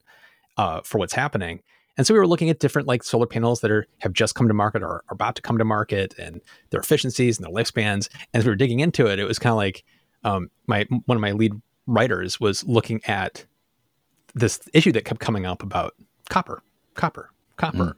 uh, 0.58 0.82
for 0.82 0.98
what's 0.98 1.14
happening? 1.14 1.62
And 1.96 2.06
so 2.06 2.14
we 2.14 2.20
were 2.20 2.26
looking 2.26 2.50
at 2.50 2.60
different 2.60 2.86
like 2.86 3.02
solar 3.02 3.26
panels 3.26 3.60
that 3.62 3.70
are 3.70 3.86
have 4.00 4.12
just 4.12 4.34
come 4.34 4.46
to 4.46 4.54
market 4.54 4.82
or 4.82 4.88
are 4.88 5.04
about 5.10 5.34
to 5.36 5.42
come 5.42 5.58
to 5.58 5.64
market 5.64 6.14
and 6.18 6.40
their 6.70 6.80
efficiencies 6.80 7.38
and 7.38 7.46
their 7.46 7.52
lifespans. 7.52 8.08
And 8.32 8.40
as 8.40 8.44
we 8.44 8.50
were 8.50 8.56
digging 8.56 8.80
into 8.80 9.06
it, 9.06 9.18
it 9.18 9.24
was 9.24 9.38
kind 9.38 9.50
of 9.52 9.56
like 9.56 9.84
um, 10.24 10.50
my 10.66 10.86
one 11.06 11.16
of 11.16 11.20
my 11.22 11.32
lead 11.32 11.52
writers 11.86 12.38
was 12.38 12.62
looking 12.64 13.00
at 13.06 13.46
this 14.34 14.60
issue 14.74 14.92
that 14.92 15.04
kept 15.04 15.20
coming 15.20 15.46
up 15.46 15.62
about 15.62 15.94
copper, 16.28 16.62
copper, 16.94 17.30
copper, 17.56 17.78
Mm. 17.78 17.94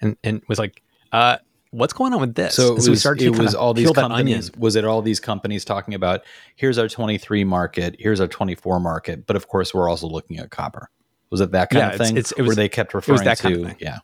and 0.00 0.16
and 0.22 0.42
was 0.48 0.58
like, 0.58 0.82
uh, 1.12 1.38
what's 1.70 1.92
going 1.92 2.12
on 2.12 2.20
with 2.20 2.34
this? 2.34 2.54
So 2.54 2.68
it 2.68 2.74
was, 2.74 2.88
we 2.90 2.96
started 2.96 3.20
to 3.32 3.32
it 3.32 3.38
was 3.42 3.54
all 3.54 3.74
these 3.74 3.90
companies. 3.92 4.50
Was 4.58 4.76
it 4.76 4.84
all 4.84 5.02
these 5.02 5.20
companies 5.20 5.64
talking 5.64 5.94
about 5.94 6.22
here's 6.56 6.78
our 6.78 6.88
23 6.88 7.44
market, 7.44 7.96
here's 7.98 8.20
our 8.20 8.26
24 8.28 8.80
market, 8.80 9.26
but 9.26 9.36
of 9.36 9.48
course 9.48 9.72
we're 9.72 9.88
also 9.88 10.06
looking 10.08 10.38
at 10.38 10.50
copper. 10.50 10.90
Was 11.30 11.40
it 11.40 11.52
that 11.52 11.70
kind 11.70 11.80
Yeah, 11.80 11.90
of 11.92 11.98
thing? 11.98 12.16
it's- 12.16 12.32
it 12.32 12.38
where 12.38 12.48
was- 12.48 12.56
they 12.56 12.68
kept 12.68 12.92
referring 12.94 13.22
that 13.24 13.36
to 13.38 13.42
kind 13.44 13.56
of 13.56 13.66
thing. 13.66 13.76
yeah. 13.80 13.98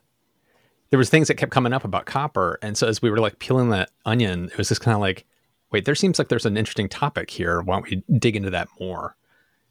There 0.89 0.97
was 0.97 1.09
things 1.09 1.27
that 1.27 1.35
kept 1.35 1.51
coming 1.51 1.73
up 1.73 1.83
about 1.83 2.05
copper, 2.05 2.57
and 2.61 2.77
so 2.77 2.87
as 2.87 3.01
we 3.01 3.09
were 3.09 3.17
like 3.19 3.39
peeling 3.39 3.69
that 3.71 3.89
onion, 4.05 4.45
it 4.45 4.57
was 4.57 4.69
just 4.69 4.79
kind 4.79 4.95
of 4.95 5.01
like, 5.01 5.25
wait, 5.69 5.83
there 5.83 5.95
seems 5.95 6.17
like 6.17 6.29
there's 6.29 6.45
an 6.45 6.55
interesting 6.55 6.87
topic 6.87 7.29
here. 7.29 7.59
Why 7.61 7.75
don't 7.75 7.89
we 8.07 8.17
dig 8.17 8.37
into 8.37 8.49
that 8.51 8.69
more? 8.79 9.17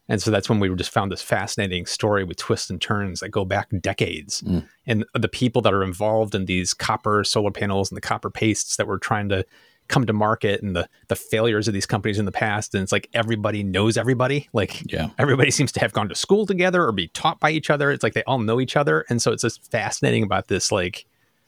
And 0.08 0.22
so 0.22 0.30
that's 0.30 0.48
when 0.48 0.60
we 0.60 0.72
just 0.76 0.90
found 0.90 1.10
this 1.10 1.22
fascinating 1.22 1.84
story 1.86 2.22
with 2.24 2.36
twists 2.36 2.70
and 2.70 2.80
turns 2.80 3.20
that 3.20 3.30
go 3.30 3.44
back 3.44 3.68
decades. 3.80 4.42
Mm. 4.42 4.66
And 4.86 5.04
the 5.14 5.28
people 5.28 5.62
that 5.62 5.74
are 5.74 5.82
involved 5.82 6.34
in 6.34 6.44
these 6.44 6.72
copper 6.74 7.24
solar 7.24 7.50
panels 7.50 7.90
and 7.90 7.96
the 7.96 8.00
copper 8.00 8.30
pastes 8.30 8.76
that 8.76 8.86
were 8.86 8.98
trying 8.98 9.28
to 9.30 9.44
come 9.88 10.04
to 10.06 10.12
market 10.12 10.62
and 10.62 10.74
the 10.74 10.88
the 11.08 11.14
failures 11.16 11.68
of 11.68 11.74
these 11.74 11.86
companies 11.86 12.18
in 12.18 12.24
the 12.24 12.32
past. 12.32 12.74
And 12.74 12.82
it's 12.82 12.92
like 12.92 13.08
everybody 13.14 13.62
knows 13.62 13.96
everybody. 13.96 14.48
Like 14.52 14.82
Yeah. 14.92 15.08
everybody 15.18 15.50
seems 15.50 15.70
to 15.72 15.80
have 15.80 15.92
gone 15.92 16.08
to 16.08 16.14
school 16.14 16.44
together 16.46 16.84
or 16.84 16.92
be 16.92 17.08
taught 17.08 17.38
by 17.40 17.50
each 17.50 17.70
other. 17.70 17.90
It's 17.90 18.02
like 18.02 18.14
they 18.14 18.24
all 18.24 18.38
know 18.38 18.60
each 18.60 18.76
other. 18.76 19.04
And 19.08 19.20
so 19.22 19.32
it's 19.32 19.42
just 19.42 19.70
fascinating 19.70 20.22
about 20.22 20.48
this 20.48 20.70
like 20.72 21.06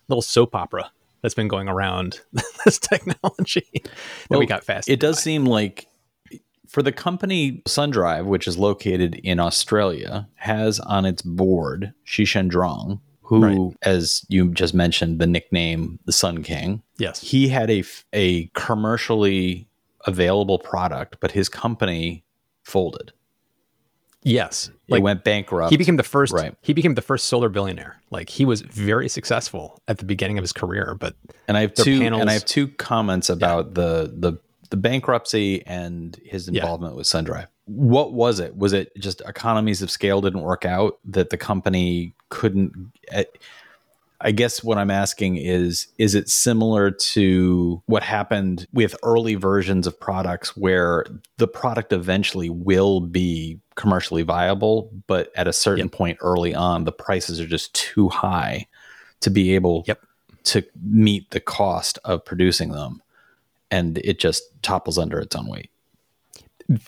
little 0.08 0.22
soap 0.22 0.54
opera 0.54 0.90
that's 1.22 1.34
been 1.34 1.48
going 1.48 1.68
around 1.68 2.20
this 2.64 2.78
technology 2.78 3.66
that 3.82 3.90
Well, 4.30 4.38
we 4.40 4.46
got 4.46 4.62
fascinated 4.64 5.02
It 5.02 5.06
does 5.06 5.16
by. 5.16 5.20
seem 5.22 5.44
like 5.44 5.86
for 6.68 6.82
the 6.82 6.92
company 6.92 7.62
SunDrive, 7.66 8.26
which 8.26 8.46
is 8.46 8.58
located 8.58 9.14
in 9.24 9.40
Australia, 9.40 10.28
has 10.36 10.78
on 10.80 11.04
its 11.04 11.22
board 11.22 11.92
Shi 12.04 12.24
Zhengrong, 12.24 13.00
who, 13.22 13.40
Right. 13.42 13.76
as 13.82 14.24
you 14.28 14.50
just 14.52 14.74
mentioned, 14.74 15.18
the 15.18 15.26
nickname 15.26 15.98
the 16.04 16.12
Sun 16.12 16.42
King. 16.42 16.82
Yes. 16.98 17.20
He 17.20 17.48
had 17.48 17.70
a 17.70 17.84
a 18.12 18.46
commercially 18.54 19.68
available 20.06 20.58
product, 20.58 21.16
but 21.20 21.32
his 21.32 21.48
company 21.48 22.24
folded. 22.62 23.12
Yes, 24.24 24.70
it 24.88 25.00
went 25.00 25.22
bankrupt. 25.24 25.70
He 25.70 25.76
became 25.76 25.96
the 25.96 26.02
first. 26.02 26.32
Right. 26.32 26.54
He 26.60 26.72
became 26.72 26.94
the 26.96 27.02
first 27.02 27.26
solar 27.26 27.48
billionaire. 27.48 27.96
Like 28.10 28.28
he 28.28 28.44
was 28.44 28.62
very 28.62 29.08
successful 29.08 29.80
at 29.88 29.98
the 29.98 30.04
beginning 30.04 30.38
of 30.38 30.42
his 30.42 30.52
career, 30.52 30.96
but 30.98 31.14
and 31.46 31.56
I 31.56 31.60
have 31.62 31.72
two 31.74 32.00
panels- 32.00 32.20
and 32.20 32.28
I 32.28 32.32
have 32.32 32.44
two 32.44 32.68
comments 32.68 33.30
about 33.30 33.74
the 33.74 34.12
the 34.14 34.34
the 34.70 34.76
bankruptcy 34.76 35.64
and 35.66 36.18
his 36.24 36.48
involvement 36.48 36.96
with 36.96 37.06
SunDrive. 37.06 37.46
What 37.66 38.12
was 38.12 38.38
it? 38.40 38.56
Was 38.56 38.72
it 38.72 38.94
just 38.98 39.20
economies 39.22 39.82
of 39.82 39.90
scale 39.90 40.20
didn't 40.20 40.42
work 40.42 40.64
out 40.64 40.98
that 41.04 41.30
the 41.30 41.36
company 41.36 42.14
couldn't? 42.28 42.72
eh, 43.10 43.24
I 44.20 44.32
guess 44.32 44.64
what 44.64 44.78
I'm 44.78 44.90
asking 44.90 45.36
is 45.36 45.86
is 45.96 46.16
it 46.16 46.28
similar 46.28 46.90
to 46.90 47.80
what 47.86 48.02
happened 48.02 48.66
with 48.72 48.96
early 49.04 49.36
versions 49.36 49.86
of 49.86 49.98
products 50.00 50.56
where 50.56 51.06
the 51.36 51.46
product 51.46 51.92
eventually 51.92 52.50
will 52.50 52.98
be 53.00 53.60
commercially 53.76 54.22
viable, 54.22 54.90
but 55.06 55.30
at 55.36 55.46
a 55.46 55.52
certain 55.52 55.88
point 55.88 56.18
early 56.20 56.52
on, 56.52 56.82
the 56.82 56.90
prices 56.90 57.38
are 57.40 57.46
just 57.46 57.72
too 57.74 58.08
high 58.08 58.66
to 59.20 59.30
be 59.30 59.54
able 59.54 59.84
Yep. 59.86 60.00
to 60.44 60.64
meet 60.82 61.30
the 61.30 61.38
cost 61.40 61.98
of 62.04 62.24
producing 62.24 62.70
them. 62.72 63.00
And 63.70 63.98
it 63.98 64.18
just 64.18 64.42
topples 64.62 64.98
under 64.98 65.18
its 65.18 65.36
own 65.36 65.46
weight. 65.46 65.70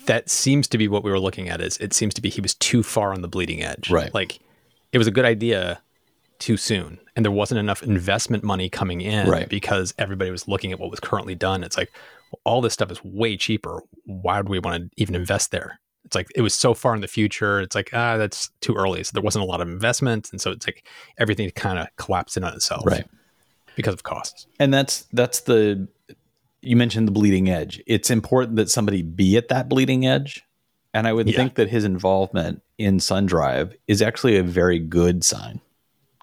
that 0.07 0.29
seems 0.29 0.69
to 0.69 0.79
be 0.79 0.89
what 0.89 1.03
we 1.05 1.11
were 1.11 1.21
looking 1.21 1.49
at. 1.49 1.61
Is 1.61 1.77
it 1.79 1.93
seems 1.95 2.15
to 2.15 2.21
be 2.23 2.29
he 2.29 2.41
was 2.41 2.55
too 2.55 2.83
far 2.83 3.13
on 3.13 3.23
the 3.23 3.29
bleeding 3.29 3.63
edge. 3.63 3.91
Right. 3.91 4.13
Like 4.13 4.39
it 4.93 4.99
was 4.99 5.07
a 5.07 5.11
good 5.11 5.25
idea 5.25 5.81
too 6.39 6.57
soon, 6.57 6.99
and 7.17 7.25
there 7.25 7.33
wasn't 7.33 7.59
enough 7.61 7.83
investment 7.83 8.43
money 8.45 8.69
coming 8.69 9.01
in 9.03 9.29
Right. 9.29 9.49
because 9.49 9.93
everybody 9.99 10.31
was 10.31 10.49
looking 10.49 10.73
at 10.73 10.79
what 10.81 10.91
was 10.91 11.01
currently 11.01 11.35
done. 11.35 11.63
It's 11.65 11.77
like 11.77 11.91
well, 12.31 12.41
all 12.45 12.61
this 12.61 12.73
stuff 12.75 12.91
is 12.91 13.03
way 13.05 13.37
cheaper. 13.37 13.83
Why 14.05 14.39
would 14.39 14.49
we 14.49 14.59
want 14.59 14.83
to 14.83 14.91
even 14.97 15.15
invest 15.15 15.51
there? 15.51 15.81
It's 16.05 16.15
like 16.15 16.29
it 16.35 16.41
was 16.43 16.55
so 16.55 16.75
far 16.75 16.95
in 16.95 17.01
the 17.03 17.09
future. 17.09 17.61
It's 17.61 17.75
like 17.75 17.91
ah, 17.93 18.17
that's 18.17 18.51
too 18.61 18.75
early. 18.75 19.03
So 19.05 19.11
there 19.15 19.23
wasn't 19.23 19.45
a 19.45 19.47
lot 19.47 19.61
of 19.61 19.69
investment, 19.69 20.31
and 20.33 20.41
so 20.41 20.51
it's 20.51 20.67
like 20.67 20.87
everything 21.19 21.51
kind 21.53 21.79
of 21.79 21.89
collapsed 21.97 22.37
in 22.37 22.45
on 22.45 22.53
itself, 22.55 22.85
Right. 22.87 23.07
Because 23.77 23.95
of 23.95 24.03
costs. 24.03 24.47
And 24.59 24.75
that's 24.75 25.07
that's 25.13 25.41
the 25.41 25.89
you 26.63 26.77
mentioned 26.77 27.09
the 27.09 27.13
bleeding 27.13 27.49
edge. 27.49 27.83
It's 27.87 28.11
important 28.11 28.57
that 28.57 28.71
somebody 28.71 29.03
be 29.03 29.37
at 29.37 29.49
that 29.49 29.69
bleeding 29.69 30.07
edge. 30.07 30.43
And 30.93 31.07
I 31.07 31.13
would 31.13 31.29
Yeah. 31.29 31.37
think 31.37 31.55
that 31.55 31.69
his 31.71 31.85
involvement 31.85 32.63
in 32.77 32.99
SunDrive 32.99 33.75
is 33.87 34.03
actually 34.03 34.37
a 34.37 34.43
very 34.43 34.79
good 34.79 35.25
sign. 35.25 35.61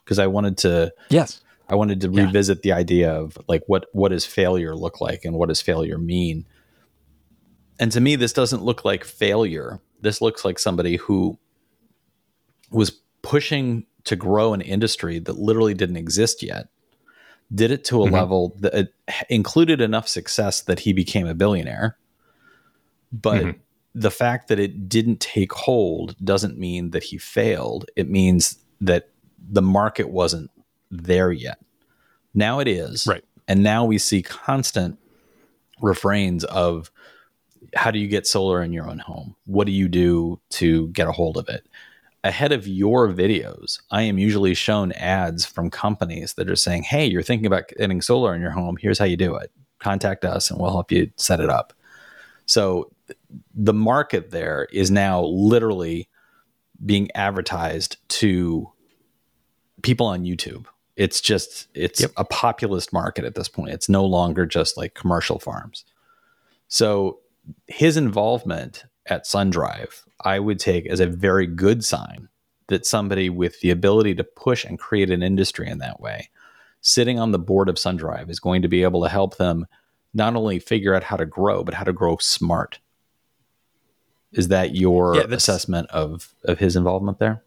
Because 0.03 0.19
I 0.19 0.27
wanted 0.27 0.57
to 0.59 0.93
Yes. 1.09 1.41
I 1.69 1.75
wanted 1.75 1.99
to 2.01 2.09
Yeah. 2.09 2.25
revisit 2.25 2.61
the 2.61 2.71
idea 2.71 3.11
of 3.11 3.37
like 3.47 3.63
what 3.67 3.87
what 3.93 4.09
does 4.09 4.25
failure 4.25 4.75
look 4.75 5.01
like 5.01 5.25
and 5.25 5.35
what 5.35 5.49
does 5.49 5.61
failure 5.61 5.97
mean? 5.97 6.45
And 7.79 7.91
to 7.91 7.99
me 8.01 8.15
this 8.15 8.33
doesn't 8.33 8.63
look 8.63 8.85
like 8.85 9.03
failure. 9.03 9.79
This 10.01 10.21
looks 10.21 10.45
like 10.45 10.59
somebody 10.59 10.97
who 10.97 11.37
was 12.71 12.91
pushing 13.21 13.85
to 14.03 14.15
grow 14.15 14.53
an 14.53 14.61
industry 14.61 15.19
that 15.19 15.37
literally 15.37 15.73
didn't 15.73 15.97
exist 15.97 16.41
yet. 16.43 16.67
Did 17.53 17.71
it 17.71 17.85
to 17.85 18.03
a 18.03 18.07
Mhm. 18.07 18.11
level 18.11 18.55
that 18.59 18.89
included 19.29 19.81
enough 19.81 20.07
success 20.07 20.61
that 20.61 20.79
he 20.79 20.93
became 20.93 21.27
a 21.27 21.33
billionaire. 21.33 21.97
But 23.11 23.43
Mhm. 23.43 23.55
the 23.95 24.11
fact 24.11 24.47
that 24.49 24.59
it 24.59 24.89
didn't 24.89 25.19
take 25.21 25.53
hold 25.53 26.15
doesn't 26.23 26.57
mean 26.57 26.91
that 26.91 27.03
he 27.05 27.17
failed. 27.17 27.85
It 27.95 28.09
means 28.09 28.57
that 28.81 29.09
the 29.49 29.61
market 29.61 30.09
wasn't 30.09 30.51
there 30.91 31.31
yet. 31.31 31.59
Now 32.33 32.59
it 32.59 32.67
is. 32.67 33.07
Right. 33.07 33.23
And 33.47 33.63
now 33.63 33.85
we 33.85 33.97
see 33.97 34.21
constant 34.21 34.99
refrains 35.81 36.43
of 36.43 36.91
how 37.75 37.91
do 37.91 37.99
you 37.99 38.07
get 38.07 38.27
solar 38.27 38.61
in 38.61 38.73
your 38.73 38.89
own 38.89 38.99
home? 38.99 39.35
What 39.45 39.67
do 39.67 39.71
you 39.73 39.87
do 39.87 40.39
to 40.51 40.87
get 40.89 41.07
a 41.07 41.11
hold 41.11 41.37
of 41.37 41.47
it? 41.47 41.65
Ahead 42.27 42.51
of 42.51 42.67
your 42.67 43.07
videos, 43.07 43.79
I 43.89 44.01
am 44.01 44.17
usually 44.17 44.53
shown 44.53 44.91
ads 44.91 45.45
from 45.45 45.69
companies 45.69 46.33
that 46.33 46.49
are 46.49 46.57
saying, 46.57 46.83
Hey, 46.83 47.05
you're 47.05 47.23
thinking 47.23 47.45
about 47.45 47.69
getting 47.69 48.01
solar 48.01 48.35
in 48.35 48.41
your 48.41 48.51
home. 48.51 48.75
Here's 48.79 48.99
how 48.99 49.05
you 49.05 49.15
do 49.15 49.35
it. 49.35 49.51
Contact 49.79 50.25
us 50.25 50.51
and 50.51 50.59
we'll 50.59 50.71
help 50.71 50.91
you 50.91 51.09
set 51.15 51.39
it 51.39 51.49
up. 51.49 51.71
So 52.45 52.91
the 53.55 53.73
market 53.73 54.31
there 54.31 54.67
is 54.73 54.91
now 54.91 55.23
literally 55.23 56.09
being 56.85 57.09
advertised 57.15 57.95
to 58.09 58.69
people 59.81 60.05
on 60.07 60.23
YouTube. 60.23 60.65
It's 60.97 61.21
just 61.21 61.67
it's 61.73 62.01
Yep. 62.01 62.11
a 62.17 62.25
populist 62.25 62.91
market 62.91 63.23
at 63.23 63.35
this 63.35 63.47
point. 63.47 63.71
It's 63.71 63.87
no 63.87 64.03
longer 64.05 64.45
just 64.45 64.75
like 64.75 64.95
commercial 64.95 65.39
farms. 65.39 65.85
So 66.67 67.19
his 67.67 67.95
involvement 67.95 68.83
at 69.09 69.25
SunDrive, 69.25 70.03
I 70.21 70.39
would 70.39 70.59
take 70.59 70.85
as 70.87 70.99
a 70.99 71.07
very 71.07 71.47
good 71.47 71.83
sign 71.83 72.29
that 72.67 72.85
somebody 72.85 73.29
with 73.29 73.59
the 73.61 73.69
ability 73.69 74.15
to 74.15 74.23
push 74.23 74.65
and 74.65 74.77
create 74.77 75.09
an 75.09 75.23
industry 75.23 75.69
in 75.69 75.77
that 75.79 75.99
way, 76.01 76.29
sitting 76.81 77.19
on 77.19 77.31
the 77.31 77.39
board 77.39 77.69
of 77.69 77.75
SunDrive 77.75 78.29
is 78.29 78.39
going 78.39 78.61
to 78.61 78.67
be 78.67 78.83
able 78.83 79.03
to 79.03 79.09
help 79.09 79.37
them 79.37 79.65
not 80.13 80.35
only 80.35 80.59
figure 80.59 80.93
out 80.93 81.03
how 81.03 81.17
to 81.17 81.25
grow, 81.25 81.63
but 81.63 81.73
how 81.75 81.83
to 81.83 81.93
grow 81.93 82.17
smart. 82.17 82.79
Is 84.33 84.49
that 84.49 84.75
your 84.75 85.15
Yeah, 85.15 85.23
assessment 85.23 85.89
of 85.89 86.33
of 86.43 86.59
his 86.59 86.75
involvement 86.75 87.19
there? 87.19 87.43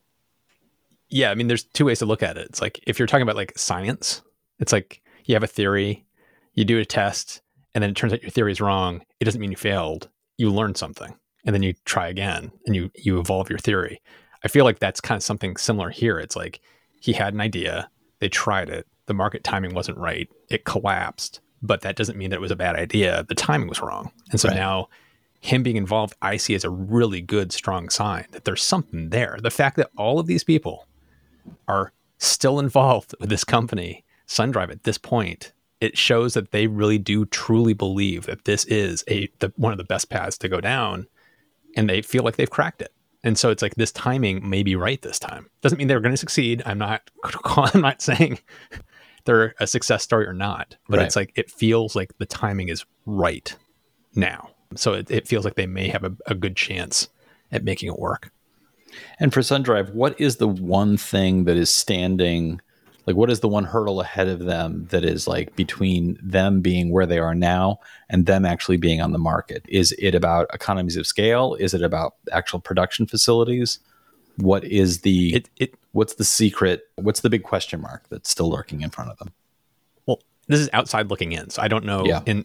Yeah, 1.11 1.31
I 1.31 1.35
mean, 1.35 1.49
there's 1.49 1.65
two 1.65 1.85
ways 1.87 1.99
to 1.99 2.07
look 2.07 2.23
at 2.23 2.39
it. 2.39 2.47
It's 2.47 2.61
like 2.61 2.81
if 2.87 2.99
you're 2.99 3.09
talking 3.09 3.23
about 3.23 3.37
like 3.37 3.53
science, 3.59 4.23
it's 4.59 4.73
like 4.73 5.03
you 5.25 5.35
have 5.35 5.43
a 5.43 5.49
theory, 5.49 6.07
you 6.55 6.65
do 6.65 6.79
a 6.79 6.85
test, 6.85 7.43
and 7.75 7.83
then 7.83 7.91
it 7.91 7.97
turns 7.97 8.13
out 8.13 8.23
your 8.23 8.31
theory 8.31 8.53
is 8.53 8.61
wrong. 8.61 9.03
It 9.19 9.25
doesn't 9.25 9.41
mean 9.41 9.51
you 9.51 9.57
failed. 9.57 10.09
You 10.39 10.51
learned 10.51 10.77
something, 10.77 11.15
and 11.45 11.55
then 11.55 11.63
you 11.63 11.75
try 11.85 12.09
again, 12.09 12.53
and 12.67 12.75
you 12.77 12.91
you 12.95 13.19
evolve 13.19 13.49
your 13.51 13.59
theory. 13.59 14.01
I 14.45 14.49
feel 14.49 14.65
like 14.65 14.79
that's 14.79 15.01
kind 15.01 15.17
of 15.17 15.23
something 15.23 15.57
similar 15.57 15.91
here. 15.91 16.19
It's 16.19 16.37
like 16.37 16.61
he 17.01 17.13
had 17.13 17.35
an 17.35 17.41
idea, 17.41 17.91
they 18.21 18.29
tried 18.29 18.69
it, 18.69 18.87
the 19.07 19.15
market 19.15 19.45
timing 19.45 19.75
wasn't 19.75 19.99
right, 19.99 20.29
it 20.49 20.65
collapsed, 20.65 21.41
but 21.63 21.81
that 21.83 21.97
doesn't 21.97 22.17
mean 22.19 22.31
that 22.31 22.37
it 22.37 22.41
was 22.41 22.51
a 22.51 22.57
bad 22.57 22.77
idea. 22.77 23.25
The 23.29 23.35
timing 23.35 23.69
was 23.69 23.81
wrong, 23.81 24.13
and 24.31 24.41
so 24.41 24.49
Right. 24.49 24.57
now 24.57 24.89
him 25.41 25.63
being 25.63 25.77
involved, 25.77 26.15
I 26.21 26.37
see 26.37 26.55
as 26.55 26.65
a 26.65 26.71
really 26.71 27.23
good, 27.23 27.51
strong 27.53 27.89
sign 27.89 28.27
that 28.33 28.45
there's 28.45 28.63
something 28.63 29.09
there. 29.09 29.39
The 29.43 29.51
fact 29.51 29.77
that 29.77 29.91
all 29.97 30.19
of 30.19 30.27
these 30.27 30.45
people 30.45 30.87
are 31.67 31.93
still 32.19 32.59
involved 32.59 33.15
with 33.19 33.31
this 33.31 33.45
company, 33.45 34.05
SunDrive, 34.29 34.71
at 34.71 34.85
this 34.85 34.99
point, 34.99 35.53
it 35.81 35.97
shows 35.97 36.35
that 36.35 36.51
they 36.53 36.67
really 36.67 36.99
do 36.99 37.25
truly 37.25 37.73
believe 37.73 38.27
that 38.27 38.45
this 38.45 38.67
is 38.67 39.03
a 39.09 39.29
the, 39.39 39.51
one 39.57 39.73
of 39.73 39.79
the 39.79 39.85
best 39.85 40.11
paths 40.11 40.37
to 40.39 40.49
go 40.49 40.61
down, 40.61 41.07
and 41.77 41.89
they 41.89 42.03
feel 42.03 42.23
like 42.23 42.37
they've 42.37 42.51
cracked 42.51 42.83
it. 42.83 42.93
And 43.23 43.37
so 43.39 43.51
it's 43.51 43.61
like 43.63 43.75
this 43.75 43.93
timing 43.93 44.49
may 44.49 44.63
be 44.63 44.77
right 44.77 45.01
this 45.03 45.19
time. 45.19 45.51
Doesn't 45.61 45.77
mean 45.79 45.89
they're 45.89 46.01
going 46.01 46.13
to 46.15 46.17
succeed. 46.17 46.63
I'm 46.65 46.79
not. 46.79 47.11
I'm 47.45 47.81
not 47.83 48.01
saying 48.01 48.39
they're 49.25 49.55
a 49.61 49.67
success 49.67 50.03
story 50.03 50.27
or 50.27 50.33
not, 50.33 50.77
but 50.89 50.99
Right. 50.99 51.07
it's 51.07 51.17
like 51.17 51.33
it 51.37 51.51
feels 51.51 51.95
like 51.95 52.17
the 52.19 52.27
timing 52.27 52.69
is 52.71 52.85
right 53.07 53.55
now. 54.15 54.51
So 54.75 54.95
it, 54.95 55.11
it 55.11 55.29
feels 55.29 55.45
like 55.45 55.57
they 55.57 55.67
may 55.67 55.89
have 55.89 56.05
a, 56.05 56.17
a 56.27 56.35
good 56.35 56.57
chance 56.57 57.09
at 57.53 57.65
making 57.65 57.89
it 57.91 57.99
work. 57.99 58.31
And 59.19 59.33
for 59.33 59.41
SunDrive, 59.41 59.93
what 59.95 60.19
is 60.21 60.37
the 60.37 60.49
one 60.49 60.97
thing 60.97 61.45
that 61.45 61.57
is 61.57 61.69
standing? 61.71 62.61
Like, 63.07 63.17
what 63.17 63.31
is 63.31 63.41
the 63.41 63.49
one 63.49 63.65
hurdle 63.65 64.01
ahead 64.01 64.29
of 64.29 64.41
them 64.41 64.87
that 64.91 65.05
is 65.05 65.27
like 65.27 65.57
between 65.57 66.19
them 66.23 66.61
being 66.61 66.91
where 66.91 67.07
they 67.07 67.19
are 67.19 67.35
now 67.35 67.81
and 68.09 68.27
them 68.27 68.45
actually 68.45 68.77
being 68.77 69.01
on 69.01 69.13
the 69.13 69.19
market? 69.19 69.65
Is 69.69 69.93
it 69.99 70.15
about 70.15 70.49
economies 70.53 70.97
of 70.97 71.07
scale? 71.07 71.55
Is 71.55 71.75
it 71.75 71.83
about 71.83 72.15
actual 72.31 72.61
production 72.61 73.07
facilities? 73.07 73.79
What 74.37 74.65
is 74.65 75.01
the 75.01 75.35
It 75.35 75.51
it 75.57 75.75
what's 75.93 76.15
the 76.15 76.25
secret? 76.25 76.83
What's 76.97 77.21
the 77.21 77.31
big 77.31 77.43
question 77.43 77.81
mark 77.81 78.05
that's 78.11 78.31
still 78.31 78.51
lurking 78.51 78.83
in 78.83 78.91
front 78.91 79.11
of 79.11 79.19
them? 79.19 79.33
well, 80.07 80.21
this 80.47 80.61
is 80.61 80.71
outside 80.73 81.09
looking 81.11 81.33
in, 81.33 81.51
so 81.51 81.61
I 81.63 81.69
don't 81.69 81.85
know 81.85 82.05
Yeah. 82.07 82.23
in 82.27 82.45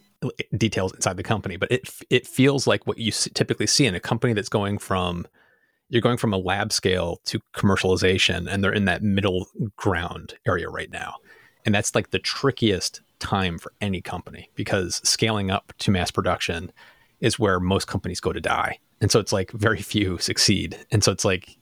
details 0.57 0.93
inside 0.93 1.17
the 1.17 1.23
company, 1.23 1.57
but 1.57 1.71
it 1.71 1.89
it 2.09 2.25
feels 2.27 2.65
like 2.67 2.85
what 2.87 2.97
you 2.97 3.11
typically 3.11 3.67
see 3.67 3.85
in 3.85 3.93
a 3.95 3.99
company 3.99 4.33
that's 4.33 4.49
going 4.49 4.77
from 4.79 5.25
you're 5.89 6.01
going 6.01 6.17
from 6.17 6.33
a 6.33 6.37
lab 6.37 6.71
scale 6.71 7.21
to 7.25 7.39
commercialization, 7.53 8.47
and 8.47 8.63
they're 8.63 8.73
in 8.73 8.85
that 8.85 9.03
middle 9.03 9.47
ground 9.75 10.35
area 10.47 10.69
right 10.69 10.91
now, 10.91 11.15
and 11.65 11.73
that's 11.73 11.95
like 11.95 12.11
the 12.11 12.19
trickiest 12.19 13.01
time 13.19 13.57
for 13.57 13.71
any 13.81 14.01
company 14.01 14.49
because 14.55 15.01
scaling 15.07 15.49
up 15.49 15.73
to 15.79 15.89
mass 15.89 16.11
production 16.11 16.71
is 17.21 17.39
where 17.39 17.59
most 17.59 17.87
companies 17.87 18.19
go 18.19 18.33
to 18.33 18.41
die, 18.41 18.79
and 19.01 19.11
so 19.11 19.19
it's 19.19 19.33
like 19.33 19.51
very 19.51 19.81
few 19.81 20.17
succeed, 20.17 20.77
and 20.91 21.03
so 21.03 21.11
it's 21.11 21.25
like 21.25 21.57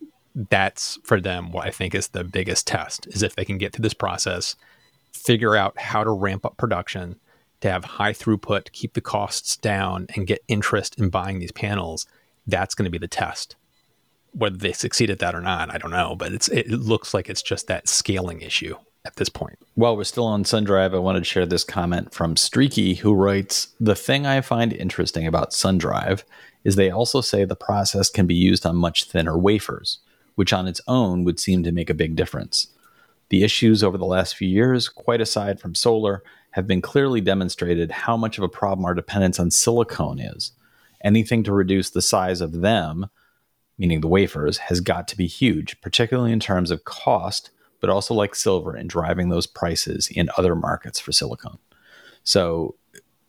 that's 0.49 0.97
for 1.03 1.21
them 1.21 1.51
what 1.51 1.67
I 1.67 1.71
think 1.71 1.93
is 1.93 2.07
the 2.07 2.23
biggest 2.23 2.65
test 2.65 3.05
is 3.07 3.21
if 3.21 3.35
they 3.35 3.45
can 3.45 3.59
get 3.59 3.71
through 3.73 3.83
this 3.83 3.93
process 3.93 4.55
figure 5.13 5.55
out 5.55 5.77
how 5.79 6.03
to 6.03 6.11
ramp 6.11 6.45
up 6.45 6.57
production 6.57 7.19
to 7.61 7.71
have 7.71 7.85
high 7.85 8.11
throughput, 8.11 8.71
keep 8.73 8.93
the 8.93 9.01
costs 9.01 9.55
down, 9.55 10.07
and 10.15 10.27
get 10.27 10.43
interest 10.47 10.99
in 10.99 11.09
buying 11.09 11.39
these 11.39 11.51
panels. 11.51 12.05
That's 12.45 12.75
going 12.75 12.85
to 12.85 12.91
be 12.91 12.97
the 12.97 13.07
test. 13.07 13.55
Whether 14.33 14.57
they 14.57 14.73
succeed 14.73 15.09
at 15.09 15.19
that 15.19 15.35
or 15.35 15.41
not, 15.41 15.73
I 15.73 15.77
don't 15.77 15.91
know. 15.91 16.15
But 16.15 16.33
it's 16.33 16.47
it 16.49 16.69
looks 16.69 17.13
like 17.13 17.29
it's 17.29 17.41
just 17.41 17.67
that 17.67 17.87
scaling 17.87 18.41
issue 18.41 18.75
at 19.05 19.15
this 19.17 19.29
point. 19.29 19.59
While 19.75 19.97
we're 19.97 20.03
still 20.05 20.25
on 20.25 20.43
SunDrive, 20.43 20.95
I 20.95 20.99
wanted 20.99 21.19
to 21.19 21.25
share 21.25 21.45
this 21.45 21.63
comment 21.63 22.13
from 22.13 22.35
Streaky, 22.35 22.95
who 22.95 23.13
writes 23.13 23.69
The 23.79 23.95
thing 23.95 24.25
I 24.25 24.41
find 24.41 24.73
interesting 24.73 25.27
about 25.27 25.51
SunDrive 25.51 26.23
is 26.63 26.75
they 26.75 26.89
also 26.89 27.21
say 27.21 27.43
the 27.43 27.55
process 27.55 28.09
can 28.09 28.25
be 28.25 28.35
used 28.35 28.65
on 28.65 28.75
much 28.75 29.05
thinner 29.05 29.37
wafers, 29.37 29.99
which 30.35 30.53
on 30.53 30.67
its 30.67 30.81
own 30.87 31.23
would 31.23 31.39
seem 31.39 31.63
to 31.63 31.71
make 31.71 31.89
a 31.89 31.95
big 31.95 32.15
difference. 32.15 32.67
The 33.29 33.43
issues 33.43 33.83
over 33.83 33.97
the 33.97 34.05
last 34.05 34.35
few 34.35 34.47
years, 34.47 34.89
quite 34.89 35.21
aside 35.21 35.59
from 35.59 35.75
solar, 35.75 36.23
have 36.51 36.67
been 36.67 36.81
clearly 36.81 37.19
demonstrated 37.19 37.91
how 37.91 38.15
much 38.15 38.37
of 38.37 38.43
a 38.43 38.49
problem 38.49 38.85
our 38.85 38.93
dependence 38.93 39.39
on 39.39 39.51
silicone 39.51 40.19
is. 40.19 40.51
Anything 41.03 41.43
to 41.43 41.51
reduce 41.51 41.89
the 41.89 42.01
size 42.01 42.41
of 42.41 42.61
them, 42.61 43.09
meaning 43.77 44.01
the 44.01 44.07
wafers, 44.07 44.57
has 44.57 44.81
got 44.81 45.07
to 45.09 45.17
be 45.17 45.27
huge, 45.27 45.79
particularly 45.81 46.31
in 46.31 46.39
terms 46.39 46.71
of 46.71 46.85
cost, 46.85 47.51
but 47.79 47.89
also 47.89 48.13
like 48.13 48.35
silver 48.35 48.75
in 48.75 48.87
driving 48.87 49.29
those 49.29 49.47
prices 49.47 50.09
in 50.09 50.29
other 50.37 50.55
markets 50.55 50.99
for 50.99 51.11
silicon. 51.11 51.57
So, 52.23 52.75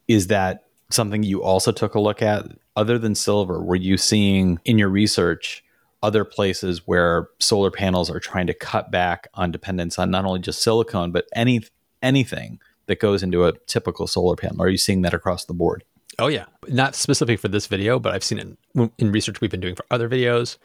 is 0.07 0.27
that 0.27 0.65
something 0.91 1.23
you 1.23 1.43
also 1.43 1.71
took 1.71 1.95
a 1.95 1.99
look 1.99 2.21
at? 2.21 2.45
Other 2.75 2.97
than 2.97 3.15
silver, 3.15 3.61
were 3.61 3.75
you 3.75 3.97
seeing 3.97 4.59
in 4.65 4.77
your 4.77 4.89
research 4.89 5.63
other 6.03 6.23
places 6.23 6.85
where 6.85 7.29
solar 7.39 7.71
panels 7.71 8.11
are 8.11 8.19
trying 8.19 8.45
to 8.47 8.53
cut 8.53 8.91
back 8.91 9.27
on 9.33 9.51
dependence 9.51 9.97
on 9.97 10.11
not 10.11 10.25
only 10.25 10.39
just 10.39 10.61
silicone, 10.61 11.11
but 11.11 11.25
any 11.33 11.61
anything 12.03 12.59
that 12.85 12.99
goes 12.99 13.23
into 13.23 13.45
a 13.45 13.53
typical 13.65 14.05
solar 14.05 14.35
panel? 14.35 14.61
Are 14.61 14.69
you 14.69 14.77
seeing 14.77 15.01
that 15.01 15.13
across 15.13 15.45
the 15.45 15.53
board? 15.53 15.83
Oh 16.19 16.27
yeah, 16.27 16.45
not 16.67 16.95
specifically 16.95 17.37
for 17.37 17.47
this 17.47 17.67
video, 17.67 17.99
but 17.99 18.13
I've 18.13 18.23
seen 18.23 18.39
it 18.39 18.91
in 18.97 19.11
research 19.11 19.41
we've 19.41 19.51
been 19.51 19.59
doing 19.59 19.75
for 19.75 19.85
other 19.91 20.09
videos. 20.09 20.57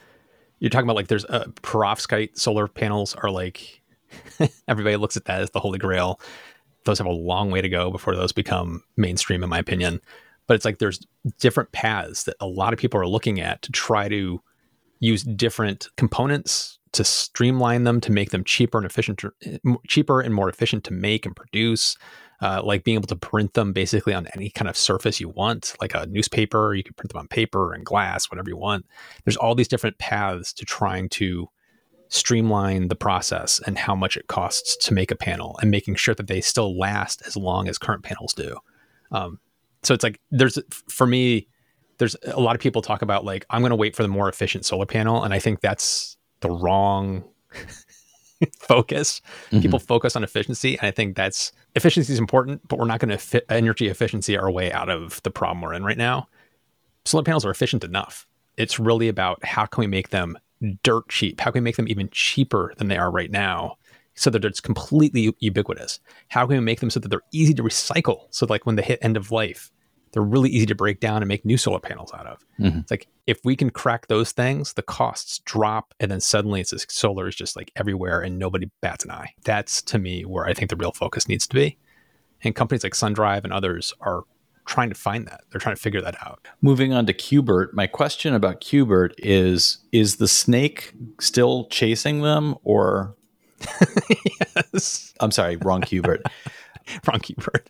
You're 0.60 0.70
talking 0.70 0.86
about 0.86 0.96
like 0.96 1.08
there's 1.08 1.24
uh, 1.24 1.46
perovskite 1.62 2.38
solar 2.38 2.68
panels 2.68 3.14
are 3.16 3.30
like 3.30 3.80
everybody 4.68 4.96
looks 4.96 5.16
at 5.16 5.24
that 5.24 5.40
as 5.40 5.50
the 5.50 5.60
holy 5.60 5.78
grail. 5.78 6.20
Those 6.84 6.98
have 6.98 7.06
a 7.06 7.12
long 7.12 7.50
way 7.50 7.60
to 7.60 7.68
go 7.68 7.90
before 7.90 8.14
those 8.14 8.32
become 8.32 8.82
mainstream, 8.96 9.42
in 9.42 9.50
my 9.50 9.58
opinion. 9.58 10.00
But 10.46 10.54
it's 10.54 10.64
like 10.64 10.78
there's 10.78 11.06
different 11.38 11.72
paths 11.72 12.24
that 12.24 12.36
a 12.40 12.46
lot 12.46 12.72
of 12.72 12.78
people 12.78 13.00
are 13.00 13.06
looking 13.06 13.40
at 13.40 13.62
to 13.62 13.72
try 13.72 14.08
to 14.08 14.40
use 14.98 15.22
different 15.22 15.88
components 15.96 16.78
to 16.92 17.04
streamline 17.04 17.84
them 17.84 18.00
to 18.00 18.12
make 18.12 18.30
them 18.30 18.44
cheaper 18.44 18.78
and 18.78 18.84
efficient, 18.84 19.22
cheaper 19.86 20.20
and 20.20 20.34
more 20.34 20.48
efficient 20.48 20.84
to 20.84 20.92
make 20.92 21.24
and 21.24 21.36
produce. 21.36 21.96
Uh, 22.42 22.62
like 22.64 22.84
being 22.84 22.94
able 22.94 23.06
to 23.06 23.16
print 23.16 23.52
them 23.52 23.72
basically 23.72 24.14
on 24.14 24.26
any 24.34 24.48
kind 24.48 24.68
of 24.68 24.76
surface 24.76 25.20
you 25.20 25.28
want, 25.28 25.74
like 25.80 25.94
a 25.94 26.06
newspaper. 26.06 26.74
You 26.74 26.82
can 26.82 26.94
print 26.94 27.12
them 27.12 27.20
on 27.20 27.28
paper 27.28 27.74
and 27.74 27.84
glass, 27.84 28.30
whatever 28.30 28.48
you 28.48 28.56
want. 28.56 28.86
There's 29.24 29.36
all 29.36 29.54
these 29.54 29.68
different 29.68 29.98
paths 29.98 30.54
to 30.54 30.64
trying 30.64 31.10
to 31.10 31.48
streamline 32.08 32.88
the 32.88 32.96
process 32.96 33.60
and 33.66 33.78
how 33.78 33.94
much 33.94 34.16
it 34.16 34.26
costs 34.26 34.76
to 34.86 34.92
make 34.92 35.10
a 35.10 35.16
panel 35.16 35.58
and 35.60 35.70
making 35.70 35.94
sure 35.94 36.14
that 36.14 36.26
they 36.26 36.40
still 36.40 36.76
last 36.78 37.22
as 37.26 37.36
long 37.36 37.68
as 37.68 37.78
current 37.78 38.02
panels 38.02 38.34
do. 38.34 38.56
Um, 39.12 39.38
so 39.82 39.94
it's 39.94 40.02
like 40.02 40.20
there's 40.30 40.58
for 40.88 41.06
me, 41.06 41.46
there's 41.98 42.16
a 42.24 42.40
lot 42.40 42.56
of 42.56 42.60
people 42.60 42.82
talk 42.82 43.02
about 43.02 43.24
like 43.24 43.46
I'm 43.50 43.60
going 43.60 43.70
to 43.70 43.76
wait 43.76 43.94
for 43.94 44.02
the 44.02 44.08
more 44.08 44.28
efficient 44.28 44.66
solar 44.66 44.86
panel, 44.86 45.22
and 45.22 45.32
I 45.32 45.38
think 45.38 45.60
that's 45.60 46.16
the 46.40 46.50
wrong 46.50 47.24
focus. 48.58 49.20
Mm-hmm. 49.46 49.60
People 49.60 49.78
focus 49.78 50.16
on 50.16 50.24
efficiency, 50.24 50.78
and 50.78 50.86
I 50.86 50.90
think 50.90 51.16
that's 51.16 51.52
efficiency 51.74 52.12
is 52.12 52.18
important, 52.18 52.66
but 52.68 52.78
we're 52.78 52.86
not 52.86 53.00
going 53.00 53.10
to 53.10 53.18
fit 53.18 53.44
energy 53.48 53.88
efficiency 53.88 54.36
our 54.36 54.50
way 54.50 54.72
out 54.72 54.88
of 54.88 55.22
the 55.22 55.30
problem 55.30 55.60
we're 55.60 55.74
in 55.74 55.84
right 55.84 55.98
now. 55.98 56.28
Solar 57.04 57.24
panels 57.24 57.44
are 57.44 57.50
efficient 57.50 57.84
enough. 57.84 58.26
It's 58.56 58.78
really 58.78 59.08
about 59.08 59.44
how 59.44 59.66
can 59.66 59.80
we 59.80 59.86
make 59.86 60.10
them 60.10 60.38
dirt 60.82 61.08
cheap? 61.08 61.40
How 61.40 61.50
can 61.50 61.62
we 61.62 61.64
make 61.64 61.76
them 61.76 61.88
even 61.88 62.08
cheaper 62.10 62.74
than 62.76 62.88
they 62.88 62.98
are 62.98 63.10
right 63.10 63.30
now? 63.30 63.76
So 64.14 64.28
that 64.30 64.44
it's 64.44 64.60
completely 64.60 65.34
ubiquitous. 65.38 65.98
How 66.28 66.46
can 66.46 66.56
we 66.56 66.60
make 66.60 66.80
them 66.80 66.90
so 66.90 67.00
that 67.00 67.08
they're 67.08 67.22
easy 67.32 67.54
to 67.54 67.62
recycle? 67.62 68.26
So 68.30 68.44
like 68.46 68.66
when 68.66 68.76
they 68.76 68.82
hit 68.82 68.98
end 69.00 69.16
of 69.16 69.30
life, 69.30 69.70
they're 70.12 70.22
really 70.22 70.50
easy 70.50 70.66
to 70.66 70.74
break 70.74 71.00
down 71.00 71.22
and 71.22 71.28
make 71.28 71.44
new 71.44 71.56
solar 71.56 71.78
panels 71.78 72.12
out 72.12 72.26
of. 72.26 72.44
Mm-hmm. 72.58 72.80
It's 72.80 72.90
like 72.90 73.06
if 73.26 73.38
we 73.44 73.54
can 73.56 73.70
crack 73.70 74.08
those 74.08 74.32
things, 74.32 74.72
the 74.72 74.82
costs 74.82 75.40
drop, 75.44 75.94
and 76.00 76.10
then 76.10 76.20
suddenly 76.20 76.60
it's 76.60 76.70
just 76.70 76.90
solar 76.90 77.28
is 77.28 77.36
just 77.36 77.56
like 77.56 77.70
everywhere 77.76 78.20
and 78.20 78.38
nobody 78.38 78.70
bats 78.80 79.04
an 79.04 79.10
eye. 79.12 79.34
That's 79.44 79.82
to 79.82 79.98
me 79.98 80.24
where 80.24 80.46
I 80.46 80.54
think 80.54 80.70
the 80.70 80.76
real 80.76 80.92
focus 80.92 81.28
needs 81.28 81.46
to 81.46 81.54
be. 81.54 81.78
And 82.42 82.54
companies 82.54 82.82
like 82.82 82.94
SunDrive 82.94 83.44
and 83.44 83.52
others 83.52 83.92
are 84.00 84.24
trying 84.64 84.88
to 84.88 84.94
find 84.94 85.26
that. 85.26 85.42
They're 85.50 85.60
trying 85.60 85.76
to 85.76 85.82
figure 85.82 86.00
that 86.00 86.16
out. 86.24 86.48
Moving 86.62 86.92
on 86.92 87.06
to 87.06 87.12
Cubert, 87.12 87.74
my 87.74 87.86
question 87.86 88.34
about 88.34 88.60
Cubert 88.60 89.14
is 89.18 89.78
is 89.92 90.16
the 90.16 90.28
snake 90.28 90.92
still 91.20 91.66
chasing 91.66 92.22
them 92.22 92.56
or 92.64 93.14
yes. 94.72 95.12
I'm 95.20 95.30
sorry, 95.30 95.56
wrong 95.56 95.82
Cubert. 95.82 96.22
wrong 97.06 97.20
Cubert 97.20 97.68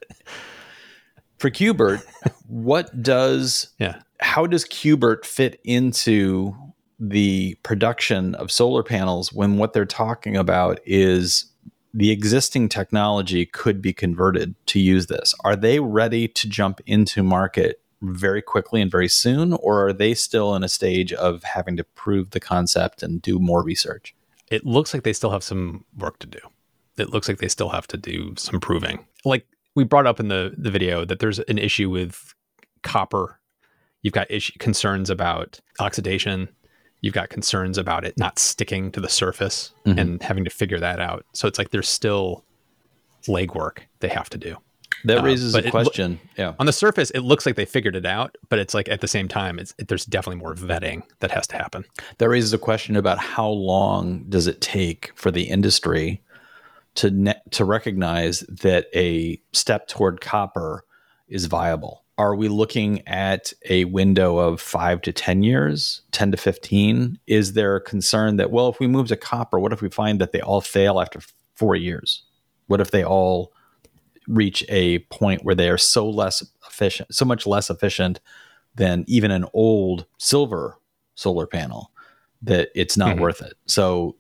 for 1.40 1.50
Cubert, 1.50 2.05
what 2.46 3.03
does 3.03 3.70
yeah? 3.79 4.00
How 4.20 4.46
does 4.46 4.64
Cubert 4.64 5.24
fit 5.24 5.59
into 5.64 6.55
the 6.98 7.57
production 7.62 8.35
of 8.35 8.53
solar 8.53 8.83
panels 8.83 9.33
when 9.33 9.57
what 9.57 9.72
they're 9.72 9.87
talking 9.87 10.37
about 10.37 10.79
is 10.85 11.46
the 11.94 12.11
existing 12.11 12.68
technology 12.68 13.46
could 13.46 13.81
be 13.81 13.92
converted 13.92 14.55
to 14.66 14.79
use 14.79 15.07
this? 15.07 15.35
Are 15.42 15.57
they 15.57 15.81
ready 15.81 16.29
to 16.29 16.48
jump 16.48 16.81
into 16.87 17.22
market 17.22 17.81
very 18.03 18.42
quickly 18.42 18.83
and 18.83 18.90
very 18.90 19.09
soon, 19.09 19.55
or 19.55 19.87
are 19.87 19.92
they 19.92 20.14
still 20.14 20.55
in 20.55 20.62
a 20.62 20.68
stage 20.68 21.12
of 21.14 21.42
having 21.42 21.76
to 21.79 21.85
prove 21.85 22.31
the 22.31 22.40
concept 22.40 23.03
and 23.03 23.22
do 23.22 23.38
more 23.38 23.62
research? 23.62 24.14
It 24.50 24.66
looks 24.66 24.92
like 24.92 25.03
they 25.03 25.12
still 25.12 25.31
have 25.31 25.42
some 25.42 25.85
work 25.96 26.18
to 26.20 26.26
do. 26.26 26.40
It 26.98 27.11
looks 27.11 27.29
like 27.29 27.38
they 27.38 27.48
still 27.48 27.70
have 27.70 27.87
to 27.88 27.96
do 27.96 28.35
some 28.37 28.61
proving. 28.61 29.07
Like 29.24 29.46
we 29.74 29.85
brought 29.85 30.06
up 30.06 30.20
in 30.20 30.28
the 30.28 30.54
the 30.56 30.70
video 30.70 31.04
that 31.04 31.18
there's 31.18 31.38
an 31.40 31.59
issue 31.59 31.90
with 31.90 32.35
copper. 32.83 33.38
You've 34.02 34.14
got 34.14 34.30
issue, 34.30 34.54
concerns 34.59 35.11
about 35.11 35.61
oxidation. 35.78 36.48
You've 37.02 37.14
got 37.14 37.30
concerns 37.30 37.78
about 37.78 38.04
it 38.04 38.18
not 38.18 38.38
sticking 38.38 38.92
to 38.92 39.00
the 39.00 39.09
surface 39.09 39.72
mm-hmm. 39.87 39.98
and 39.98 40.22
having 40.22 40.44
to 40.44 40.50
figure 40.50 40.80
that 40.80 41.00
out. 41.00 41.24
So 41.33 41.48
it's 41.48 41.59
like 41.59 41.70
there's 41.70 41.88
still 41.88 42.44
legwork 43.26 43.80
they 44.00 44.09
have 44.09 44.30
to 44.30 44.38
do. 44.38 44.56
That 45.04 45.18
uh, 45.18 45.22
raises 45.22 45.54
a 45.54 45.70
question. 45.70 46.20
It, 46.37 46.40
yeah. 46.40 46.54
On 46.59 46.66
the 46.66 46.72
surface, 46.72 47.11
it 47.12 47.20
looks 47.20 47.46
like 47.46 47.56
they 47.56 47.64
figured 47.64 47.96
it 47.96 48.04
out, 48.04 48.37
but 48.48 48.59
it's 48.59 48.74
like 48.74 48.88
at 48.88 49.00
the 49.00 49.09
same 49.09 49.28
time, 49.28 49.59
it's 49.59 49.74
it, 49.78 49.88
there's 49.88 50.04
definitely 50.04 50.40
more 50.40 50.54
vetting 50.54 51.02
that 51.20 51.30
has 51.30 51.46
to 51.48 51.56
happen. 51.56 51.85
That 52.18 52.28
raises 52.28 52.52
a 52.52 52.59
question 52.59 52.96
about 52.96 53.18
how 53.18 53.48
long 53.48 54.24
does 54.28 54.46
it 54.46 54.61
take 54.61 55.12
for 55.14 55.30
the 55.30 55.44
industry 55.44 56.22
to 56.96 57.11
ne- 57.11 57.40
to 57.50 57.64
recognize 57.64 58.40
that 58.40 58.87
a 58.94 59.40
step 59.53 59.88
toward 59.88 60.20
copper 60.20 60.85
is 61.29 61.46
viable. 61.46 62.05
Are 62.18 62.35
we 62.35 62.48
looking 62.48 63.07
at 63.09 63.53
a 63.70 63.87
window 63.87 64.38
of 64.38 64.61
five 64.61 65.00
to 65.03 65.12
10 65.12 65.42
years, 65.42 66.03
10 66.12 66.33
to 66.33 66.37
15? 66.37 67.18
Is 67.26 67.55
there 67.55 67.76
a 67.76 67.81
concern 67.81 68.37
that, 68.37 68.50
well, 68.50 68.68
if 68.68 68.79
we 68.79 68.87
move 68.87 69.09
to 69.09 69.16
copper, 69.16 69.59
what 69.59 69.72
if 69.72 69.81
we 69.81 69.88
find 69.88 70.20
that 70.20 70.33
they 70.33 70.40
all 70.40 70.61
fail 70.61 71.00
after 71.00 71.20
four 71.55 71.76
years? 71.76 72.22
What 72.66 72.81
if 72.81 72.90
they 72.90 73.03
all 73.03 73.55
reach 74.29 74.64
a 74.68 74.98
point 75.11 75.44
where 75.44 75.55
they 75.55 75.70
are 75.70 75.79
so 75.79 76.09
less 76.09 76.44
efficient, 76.68 77.14
so 77.14 77.24
much 77.24 77.46
less 77.46 77.70
efficient 77.70 78.20
than 78.74 79.05
even 79.09 79.31
an 79.31 79.46
old 79.55 80.05
silver 80.18 80.79
solar 81.14 81.46
panel 81.46 81.90
that 82.42 82.68
it's 82.74 82.98
not 82.98 83.12
mm-hmm. 83.12 83.22
worth 83.22 83.40
it? 83.40 83.55
So, 83.66 84.16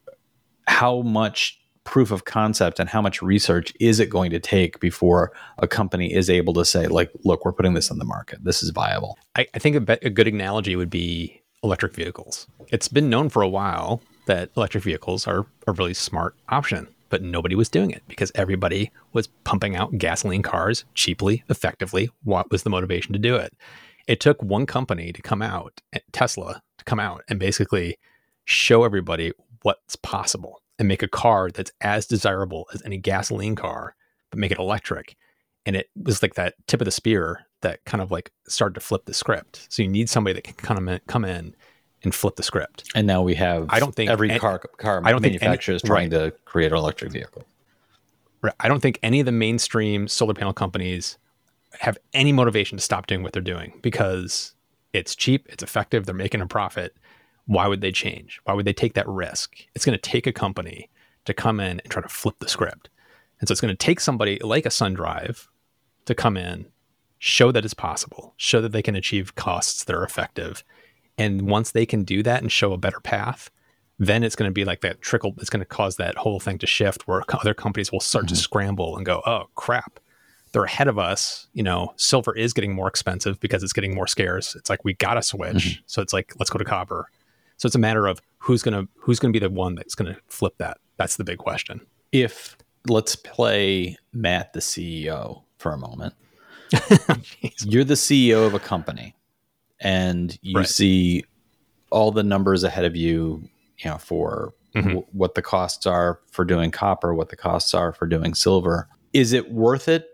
how 0.66 1.02
much 1.02 1.59
proof 1.90 2.12
of 2.12 2.24
concept 2.24 2.78
and 2.78 2.88
how 2.88 3.02
much 3.02 3.20
research 3.20 3.74
is 3.80 3.98
it 3.98 4.08
going 4.08 4.30
to 4.30 4.38
take 4.38 4.78
before 4.78 5.32
a 5.58 5.66
company 5.66 6.14
is 6.14 6.30
able 6.30 6.52
to 6.54 6.64
say 6.64 6.86
like 6.86 7.10
look 7.24 7.44
we're 7.44 7.52
putting 7.52 7.74
this 7.74 7.90
on 7.90 7.98
the 7.98 8.04
market. 8.04 8.38
This 8.44 8.62
is 8.62 8.70
viable. 8.70 9.18
I, 9.34 9.48
I 9.54 9.58
think 9.58 9.74
a, 9.74 9.80
be- 9.80 10.06
a 10.06 10.08
good 10.08 10.28
analogy 10.28 10.76
would 10.76 10.88
be 10.88 11.42
electric 11.64 11.92
vehicles. 11.92 12.46
It's 12.68 12.86
been 12.86 13.10
known 13.10 13.28
for 13.28 13.42
a 13.42 13.48
while 13.48 14.00
that 14.26 14.50
electric 14.56 14.84
vehicles 14.84 15.26
are 15.26 15.46
a 15.66 15.72
really 15.72 15.92
smart 15.92 16.36
option 16.48 16.86
but 17.08 17.24
nobody 17.24 17.56
was 17.56 17.68
doing 17.68 17.90
it 17.90 18.04
because 18.06 18.30
everybody 18.36 18.92
was 19.12 19.26
pumping 19.42 19.74
out 19.74 19.98
gasoline 19.98 20.42
cars 20.42 20.84
cheaply 20.94 21.42
effectively. 21.48 22.08
What 22.22 22.52
was 22.52 22.62
the 22.62 22.70
motivation 22.70 23.12
to 23.14 23.18
do 23.18 23.34
it? 23.34 23.52
It 24.06 24.20
took 24.20 24.40
one 24.40 24.64
company 24.64 25.12
to 25.12 25.20
come 25.20 25.42
out 25.42 25.80
tesla 26.12 26.62
to 26.78 26.84
come 26.84 27.00
out 27.00 27.24
and 27.28 27.40
basically 27.40 27.98
show 28.44 28.84
everybody 28.84 29.32
what's 29.62 29.96
possible 29.96 30.62
and 30.80 30.88
make 30.88 31.02
a 31.02 31.08
car 31.08 31.50
that's 31.50 31.70
as 31.82 32.06
desirable 32.06 32.66
as 32.72 32.82
any 32.84 32.96
gasoline 32.96 33.54
car, 33.54 33.94
but 34.30 34.38
make 34.38 34.50
it 34.50 34.58
electric. 34.58 35.14
And 35.66 35.76
it 35.76 35.90
was 35.94 36.22
like 36.22 36.34
that 36.34 36.54
tip 36.66 36.80
of 36.80 36.86
the 36.86 36.90
spear 36.90 37.46
that 37.60 37.84
kind 37.84 38.00
of 38.02 38.10
like 38.10 38.32
started 38.48 38.74
to 38.74 38.80
flip 38.80 39.04
the 39.04 39.12
script. 39.12 39.66
So 39.68 39.82
you 39.82 39.88
need 39.88 40.08
somebody 40.08 40.34
that 40.34 40.44
can 40.44 40.54
kind 40.54 40.88
of 40.88 41.06
come 41.06 41.26
in 41.26 41.54
and 42.02 42.14
flip 42.14 42.36
the 42.36 42.42
script. 42.42 42.90
And 42.94 43.06
now 43.06 43.20
we 43.20 43.34
have 43.34 43.66
I 43.68 43.78
don't 43.78 43.94
think 43.94 44.10
every 44.10 44.30
any, 44.30 44.38
car 44.38 44.58
car 44.58 45.02
I 45.04 45.12
don't 45.12 45.20
manufacturer 45.20 45.74
is 45.74 45.82
trying 45.82 46.10
right. 46.10 46.32
to 46.32 46.34
create 46.46 46.72
an 46.72 46.78
electric 46.78 47.12
vehicle. 47.12 47.44
Right. 48.40 48.54
I 48.58 48.68
don't 48.68 48.80
think 48.80 48.98
any 49.02 49.20
of 49.20 49.26
the 49.26 49.32
mainstream 49.32 50.08
solar 50.08 50.32
panel 50.32 50.54
companies 50.54 51.18
have 51.78 51.98
any 52.14 52.32
motivation 52.32 52.78
to 52.78 52.82
stop 52.82 53.06
doing 53.06 53.22
what 53.22 53.34
they're 53.34 53.42
doing 53.42 53.78
because 53.82 54.54
it's 54.94 55.14
cheap, 55.14 55.46
it's 55.50 55.62
effective, 55.62 56.06
they're 56.06 56.14
making 56.14 56.40
a 56.40 56.46
profit, 56.46 56.96
why 57.46 57.66
would 57.66 57.80
they 57.80 57.92
change? 57.92 58.40
Why 58.44 58.54
would 58.54 58.66
they 58.66 58.72
take 58.72 58.94
that 58.94 59.08
risk? 59.08 59.54
It's 59.74 59.84
going 59.84 59.98
to 59.98 60.10
take 60.10 60.26
a 60.26 60.32
company 60.32 60.88
to 61.24 61.34
come 61.34 61.60
in 61.60 61.80
and 61.80 61.90
try 61.90 62.02
to 62.02 62.08
flip 62.08 62.36
the 62.38 62.48
script. 62.48 62.88
And 63.40 63.48
so 63.48 63.52
it's 63.52 63.60
going 63.60 63.74
to 63.74 63.86
take 63.86 64.00
somebody 64.00 64.38
like 64.42 64.66
a 64.66 64.70
SunDrive 64.70 65.48
to 66.06 66.14
come 66.14 66.36
in 66.36 66.66
show 67.18 67.52
that 67.52 67.64
it's 67.64 67.74
possible, 67.74 68.34
show 68.36 68.60
that 68.60 68.72
they 68.72 68.82
can 68.82 68.96
achieve 68.96 69.34
costs 69.34 69.84
that 69.84 69.94
are 69.94 70.04
effective. 70.04 70.64
And 71.18 71.42
once 71.42 71.70
they 71.70 71.84
can 71.84 72.02
do 72.02 72.22
that 72.22 72.40
and 72.42 72.50
show 72.50 72.72
a 72.72 72.78
better 72.78 73.00
path, 73.00 73.50
then 73.98 74.24
it's 74.24 74.34
going 74.34 74.48
to 74.48 74.52
be 74.52 74.64
like 74.64 74.80
that 74.80 75.02
trickle. 75.02 75.34
It's 75.38 75.50
going 75.50 75.60
to 75.60 75.66
cause 75.66 75.96
that 75.96 76.16
whole 76.16 76.40
thing 76.40 76.58
to 76.58 76.66
shift 76.66 77.06
where 77.06 77.22
other 77.28 77.52
companies 77.52 77.92
will 77.92 78.00
start 78.00 78.24
mm-hmm. 78.24 78.34
to 78.34 78.40
scramble 78.40 78.96
and 78.96 79.04
go, 79.04 79.22
oh, 79.26 79.48
crap. 79.54 80.00
They're 80.52 80.64
ahead 80.64 80.88
of 80.88 80.98
us. 80.98 81.46
You 81.52 81.62
know, 81.62 81.92
silver 81.96 82.34
is 82.34 82.54
getting 82.54 82.74
more 82.74 82.88
expensive 82.88 83.38
because 83.38 83.62
it's 83.62 83.74
getting 83.74 83.94
more 83.94 84.06
scarce. 84.06 84.56
It's 84.56 84.70
like 84.70 84.84
we 84.84 84.94
got 84.94 85.14
to 85.14 85.22
switch. 85.22 85.56
Mm-hmm. 85.56 85.82
So 85.86 86.02
it's 86.02 86.14
like, 86.14 86.32
let's 86.38 86.50
go 86.50 86.58
to 86.58 86.64
copper. 86.64 87.08
So 87.60 87.66
it's 87.66 87.76
a 87.76 87.78
matter 87.78 88.06
of 88.06 88.22
who's 88.38 88.62
going 88.62 88.72
to 88.72 88.90
who's 88.96 89.20
to 89.20 89.28
be 89.30 89.38
the 89.38 89.50
one 89.50 89.74
that's 89.74 89.94
going 89.94 90.14
to 90.14 90.18
flip 90.28 90.54
that. 90.56 90.78
That's 90.96 91.16
the 91.16 91.24
big 91.24 91.36
question. 91.36 91.82
If 92.10 92.56
let's 92.88 93.16
play 93.16 93.98
Matt 94.14 94.54
the 94.54 94.60
CEO 94.60 95.42
for 95.58 95.72
a 95.72 95.76
moment. 95.76 96.14
You're 97.60 97.84
the 97.84 97.94
CEO 97.94 98.46
of 98.46 98.54
a 98.54 98.58
company 98.58 99.14
and 99.78 100.38
you 100.40 100.60
right. 100.60 100.66
see 100.66 101.24
all 101.90 102.12
the 102.12 102.22
numbers 102.22 102.64
ahead 102.64 102.86
of 102.86 102.96
you, 102.96 103.46
you 103.76 103.90
know, 103.90 103.98
for 103.98 104.54
mm-hmm. 104.74 104.88
w- 104.88 105.06
what 105.12 105.34
the 105.34 105.42
costs 105.42 105.84
are 105.84 106.20
for 106.30 106.46
doing 106.46 106.70
copper, 106.70 107.12
what 107.12 107.28
the 107.28 107.36
costs 107.36 107.74
are 107.74 107.92
for 107.92 108.06
doing 108.06 108.32
silver. 108.32 108.88
Is 109.12 109.34
it 109.34 109.52
worth 109.52 109.86
it, 109.86 110.08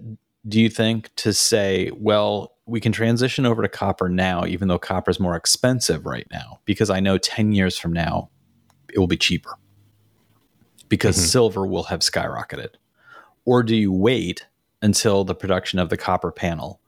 do 0.48 0.60
you 0.60 0.68
think, 0.68 1.14
to 1.16 1.32
say, 1.32 1.92
well, 1.94 2.55
we 2.66 2.80
can 2.80 2.92
transition 2.92 3.46
over 3.46 3.62
to 3.62 3.68
copper 3.68 4.08
now, 4.08 4.44
even 4.44 4.68
though 4.68 4.78
copper 4.78 5.10
is 5.10 5.20
more 5.20 5.36
expensive 5.36 6.04
right 6.04 6.26
now? 6.32 6.60
Because 6.64 6.90
I 6.90 7.00
know 7.00 7.16
10 7.16 7.52
years 7.52 7.78
from 7.78 7.92
now, 7.92 8.30
it 8.92 8.98
will 8.98 9.06
be 9.06 9.16
cheaper 9.16 9.56
because 10.88 11.16
mm-hmm. 11.16 11.26
silver 11.26 11.66
will 11.66 11.84
have 11.84 12.00
skyrocketed. 12.00 12.70
Or 13.44 13.62
do 13.62 13.76
you 13.76 13.92
wait 13.92 14.46
until 14.82 15.24
the 15.24 15.34
production 15.34 15.78
of 15.78 15.88
the 15.88 15.96
copper 15.96 16.32
panel 16.32 16.80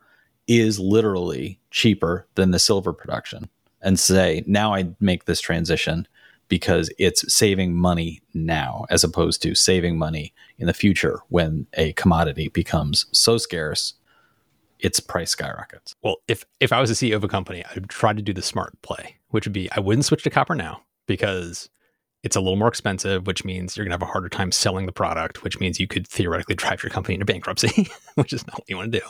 is 0.46 0.80
literally 0.80 1.60
cheaper 1.70 2.26
than 2.34 2.50
the 2.50 2.58
silver 2.58 2.92
production 2.92 3.48
and 3.80 3.98
say, 3.98 4.42
now 4.46 4.74
I 4.74 4.90
make 4.98 5.24
this 5.24 5.40
transition 5.40 6.08
because 6.48 6.90
it's 6.98 7.32
saving 7.32 7.76
money 7.76 8.22
now 8.34 8.86
as 8.90 9.04
opposed 9.04 9.42
to 9.42 9.54
saving 9.54 9.98
money 9.98 10.32
in 10.58 10.66
the 10.66 10.74
future 10.74 11.20
when 11.28 11.66
a 11.74 11.92
commodity 11.92 12.48
becomes 12.48 13.06
so 13.12 13.36
scarce 13.36 13.94
its 14.80 15.00
price 15.00 15.30
skyrockets. 15.30 15.94
Well, 16.02 16.16
if 16.28 16.44
if 16.60 16.72
I 16.72 16.80
was 16.80 16.90
a 16.90 16.94
CEO 16.94 17.16
of 17.16 17.24
a 17.24 17.28
company, 17.28 17.64
I'd 17.74 17.88
try 17.88 18.12
to 18.12 18.22
do 18.22 18.32
the 18.32 18.42
smart 18.42 18.80
play, 18.82 19.16
which 19.28 19.46
would 19.46 19.52
be 19.52 19.70
I 19.72 19.80
wouldn't 19.80 20.04
switch 20.04 20.22
to 20.24 20.30
copper 20.30 20.54
now 20.54 20.82
because 21.06 21.68
it's 22.24 22.36
a 22.36 22.40
little 22.40 22.56
more 22.56 22.68
expensive, 22.68 23.26
which 23.26 23.44
means 23.44 23.76
you're 23.76 23.84
going 23.84 23.90
to 23.90 23.94
have 23.94 24.08
a 24.08 24.12
harder 24.12 24.28
time 24.28 24.50
selling 24.50 24.86
the 24.86 24.92
product, 24.92 25.44
which 25.44 25.60
means 25.60 25.78
you 25.78 25.86
could 25.86 26.06
theoretically 26.06 26.56
drive 26.56 26.82
your 26.82 26.90
company 26.90 27.14
into 27.14 27.24
bankruptcy, 27.24 27.88
which 28.16 28.32
is 28.32 28.46
not 28.46 28.58
what 28.58 28.68
you 28.68 28.76
want 28.76 28.90
to 28.92 28.98
do. 28.98 29.06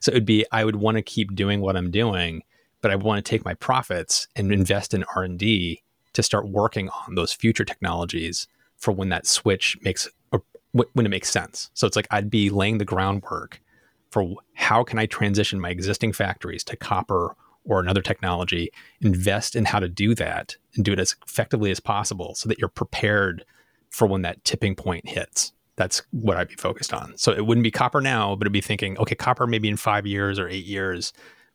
So 0.00 0.10
it 0.10 0.14
would 0.14 0.26
be 0.26 0.44
I 0.50 0.64
would 0.64 0.76
want 0.76 0.96
to 0.96 1.02
keep 1.02 1.34
doing 1.34 1.60
what 1.60 1.76
I'm 1.76 1.90
doing, 1.90 2.42
but 2.80 2.90
I 2.90 2.96
want 2.96 3.24
to 3.24 3.28
take 3.28 3.44
my 3.44 3.54
profits 3.54 4.26
and 4.34 4.52
invest 4.52 4.92
in 4.92 5.04
R&D 5.14 5.82
to 6.14 6.22
start 6.22 6.48
working 6.48 6.88
on 6.88 7.14
those 7.14 7.32
future 7.32 7.64
technologies 7.64 8.48
for 8.76 8.92
when 8.92 9.08
that 9.10 9.26
switch 9.26 9.76
makes 9.82 10.08
when 10.72 11.06
it 11.06 11.08
makes 11.08 11.30
sense. 11.30 11.70
So 11.74 11.86
it's 11.86 11.96
like 11.96 12.06
I'd 12.10 12.30
be 12.30 12.50
laying 12.50 12.78
the 12.78 12.84
groundwork 12.84 13.60
for 14.10 14.34
how 14.54 14.84
can 14.84 14.98
I 14.98 15.06
transition 15.06 15.60
my 15.60 15.70
existing 15.70 16.12
factories 16.12 16.64
to 16.64 16.76
copper 16.76 17.34
or 17.64 17.80
another 17.80 18.00
technology, 18.00 18.70
invest 19.00 19.54
in 19.54 19.66
how 19.66 19.78
to 19.78 19.88
do 19.88 20.14
that 20.14 20.56
and 20.74 20.84
do 20.84 20.92
it 20.92 20.98
as 20.98 21.14
effectively 21.26 21.70
as 21.70 21.80
possible 21.80 22.34
so 22.34 22.48
that 22.48 22.58
you're 22.58 22.68
prepared 22.68 23.44
for 23.90 24.06
when 24.06 24.22
that 24.22 24.42
tipping 24.44 24.74
point 24.74 25.08
hits. 25.08 25.52
That's 25.76 26.02
what 26.10 26.36
I'd 26.36 26.48
be 26.48 26.56
focused 26.56 26.92
on. 26.92 27.16
So 27.16 27.32
it 27.32 27.46
wouldn't 27.46 27.62
be 27.62 27.70
copper 27.70 28.00
now, 28.00 28.34
but 28.34 28.44
it'd 28.46 28.52
be 28.52 28.60
thinking, 28.60 28.98
okay, 28.98 29.14
copper 29.14 29.46
maybe 29.46 29.68
in 29.68 29.76
five 29.76 30.06
years 30.06 30.38
or 30.38 30.48
eight 30.48 30.64
years, 30.64 31.12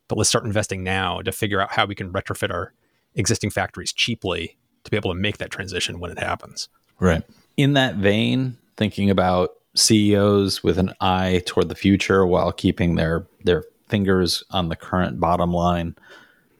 but 0.08 0.16
let's 0.16 0.30
start 0.30 0.44
investing 0.44 0.82
now 0.82 1.20
to 1.20 1.32
figure 1.32 1.60
out 1.60 1.72
how 1.72 1.84
we 1.84 1.94
can 1.94 2.12
retrofit 2.12 2.50
our 2.50 2.72
existing 3.14 3.50
factories 3.50 3.92
cheaply 3.92 4.56
to 4.84 4.90
be 4.90 4.96
able 4.96 5.12
to 5.12 5.18
make 5.18 5.38
that 5.38 5.50
transition 5.50 5.98
when 5.98 6.10
it 6.10 6.18
happens. 6.18 6.68
Right. 6.98 7.22
In 7.56 7.74
that 7.74 7.96
vein, 7.96 8.56
thinking 8.76 9.10
about 9.10 9.50
CEOs 9.74 10.62
with 10.62 10.78
an 10.78 10.92
eye 11.00 11.42
toward 11.46 11.68
the 11.68 11.74
future 11.74 12.26
while 12.26 12.52
keeping 12.52 12.94
their 12.94 13.26
their 13.42 13.64
fingers 13.88 14.42
on 14.50 14.68
the 14.68 14.76
current 14.76 15.20
bottom 15.20 15.52
line 15.52 15.94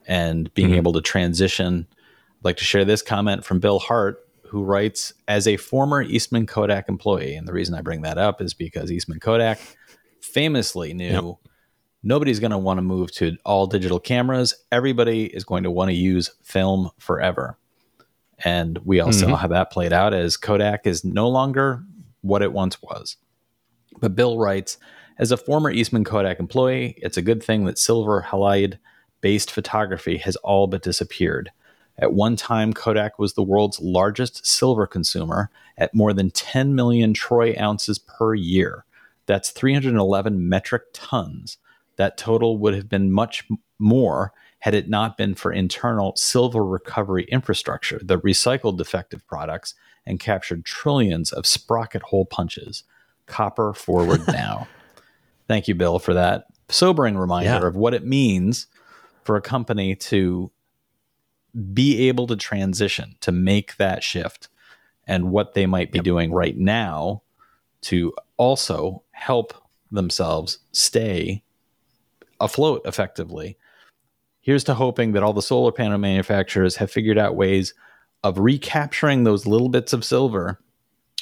and 0.07 0.53
being 0.55 0.69
mm-hmm. 0.69 0.77
able 0.77 0.93
to 0.93 1.01
transition. 1.01 1.87
I'd 1.91 2.45
like 2.45 2.57
to 2.59 2.65
share 2.65 2.85
this 2.85 3.03
comment 3.03 3.45
from 3.45 3.61
Bill 3.61 3.79
Hart, 3.79 4.27
who 4.49 4.63
writes 4.63 5.15
As 5.29 5.47
a 5.47 5.57
former 5.57 6.03
Eastman 6.03 6.47
Kodak 6.47 6.89
employee, 6.89 7.35
and 7.35 7.49
the 7.49 7.53
reason 7.53 7.75
I 7.75 7.81
bring 7.81 8.03
that 8.03 8.19
up 8.19 8.41
is 8.41 8.55
because 8.55 8.93
Eastman 8.93 9.21
Kodak 9.21 9.59
famously 10.21 10.93
knew 10.93 11.05
yep. 11.05 11.53
nobody's 12.03 12.41
going 12.41 12.51
to 12.51 12.59
want 12.59 12.79
to 12.79 12.83
move 12.83 13.13
to 13.13 13.37
all 13.45 13.67
digital 13.67 14.01
cameras. 14.01 14.55
Everybody 14.73 15.27
is 15.27 15.45
going 15.45 15.63
to 15.63 15.71
want 15.71 15.91
to 15.91 15.95
use 15.95 16.31
film 16.43 16.91
forever. 16.99 17.59
And 18.45 18.79
we 18.85 19.01
all 19.01 19.11
mm-hmm. 19.11 19.31
saw 19.31 19.37
how 19.37 19.49
that 19.49 19.71
played 19.71 19.93
out 19.93 20.13
as 20.13 20.37
Kodak 20.37 20.87
is 20.87 21.05
no 21.05 21.29
longer 21.29 21.85
what 22.25 22.43
it 22.43 22.53
once 22.53 22.81
was. 22.83 23.17
But 24.01 24.17
Bill 24.17 24.39
writes, 24.39 24.79
as 25.19 25.31
a 25.31 25.37
former 25.37 25.71
Eastman 25.71 26.05
Kodak 26.05 26.41
employee, 26.41 26.97
it's 26.99 27.17
a 27.17 27.23
good 27.23 27.43
thing 27.43 27.65
that 27.65 27.79
silver 27.79 28.27
halide 28.29 28.79
based 29.21 29.51
photography 29.51 30.17
has 30.19 30.37
all 30.37 30.67
but 30.67 30.83
disappeared. 30.83 31.51
At 31.99 32.13
one 32.13 32.35
time, 32.35 32.73
Kodak 32.73 33.19
was 33.19 33.35
the 33.35 33.43
world's 33.43 33.81
largest 33.81 34.45
silver 34.45 34.87
consumer 34.87 35.51
at 35.79 35.95
more 35.95 36.13
than 36.13 36.31
10 36.31 36.75
million 36.75 37.15
troy 37.15 37.55
ounces 37.59 37.99
per 37.99 38.35
year. 38.35 38.85
That's 39.27 39.51
311 39.51 40.49
metric 40.49 40.83
tons. 40.93 41.59
That 41.97 42.19
total 42.19 42.59
would 42.59 42.75
have 42.75 42.89
been 42.89 43.13
much 43.13 43.47
more 43.79 44.33
had 44.59 44.75
it 44.75 44.89
not 44.89 45.17
been 45.17 45.35
for 45.35 45.53
internal 45.53 46.17
silver 46.17 46.65
recovery 46.65 47.25
infrastructure 47.31 48.01
that 48.03 48.23
recycled 48.23 48.79
defective 48.79 49.27
products 49.27 49.75
and 50.07 50.21
captured 50.21 50.65
trillions 50.65 51.33
of 51.33 51.47
sprocket 51.47 52.03
hole 52.03 52.27
punches. 52.27 52.85
Copper 53.27 53.73
forward 53.73 54.21
now. 54.29 54.69
Thank 55.49 55.69
you, 55.69 55.75
Bill, 55.75 55.99
for 55.99 56.15
that 56.15 56.47
sobering 56.69 57.17
reminder 57.17 57.61
yeah. 57.61 57.67
of 57.67 57.77
what 57.77 57.95
it 57.95 58.05
means 58.05 58.67
for 59.25 59.37
a 59.37 59.41
company 59.41 59.95
to 59.95 60.51
be 61.73 62.09
able 62.09 62.27
to 62.27 62.37
transition, 62.37 63.17
to 63.21 63.33
make 63.33 63.77
that 63.77 64.03
shift, 64.03 64.49
and 65.07 65.31
what 65.31 65.55
they 65.55 65.67
might 65.67 65.93
be 65.93 65.99
yep. 65.99 66.05
doing 66.05 66.33
right 66.33 66.57
now 66.57 67.23
to 67.83 68.13
also 68.37 69.03
help 69.13 69.55
themselves 69.91 70.59
stay 70.73 71.43
afloat 72.41 72.83
effectively. 72.85 73.57
Here's 74.41 74.65
to 74.65 74.75
hoping 74.75 75.13
that 75.13 75.23
all 75.23 75.33
the 75.33 75.43
solar 75.43 75.73
panel 75.73 75.99
manufacturers 75.99 76.77
have 76.77 76.91
figured 76.91 77.19
out 77.19 77.37
ways 77.37 77.75
of 78.25 78.39
recapturing 78.39 79.23
those 79.23 79.47
little 79.47 79.69
bits 79.69 79.93
of 79.93 80.05
silver 80.05 80.59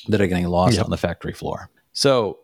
that 0.08 0.20
are 0.20 0.26
getting 0.26 0.46
lost 0.46 0.76
yep. 0.76 0.84
on 0.84 0.90
the 0.90 0.96
factory 0.96 1.32
floor. 1.32 1.68
So, 1.92 2.38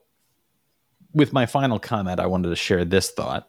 with 1.14 1.32
my 1.32 1.46
final 1.46 1.78
comment, 1.78 2.20
I 2.20 2.26
wanted 2.26 2.50
to 2.50 2.56
share 2.56 2.84
this 2.84 3.10
thought. 3.10 3.48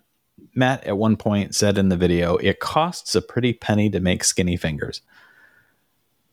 Matt 0.55 0.85
at 0.85 0.97
one 0.97 1.17
point 1.17 1.53
said 1.53 1.77
in 1.77 1.89
the 1.89 1.97
video, 1.97 2.37
it 2.37 2.59
costs 2.59 3.15
a 3.15 3.21
pretty 3.21 3.51
penny 3.51 3.89
to 3.89 3.99
make 3.99 4.23
skinny 4.23 4.55
fingers. 4.55 5.01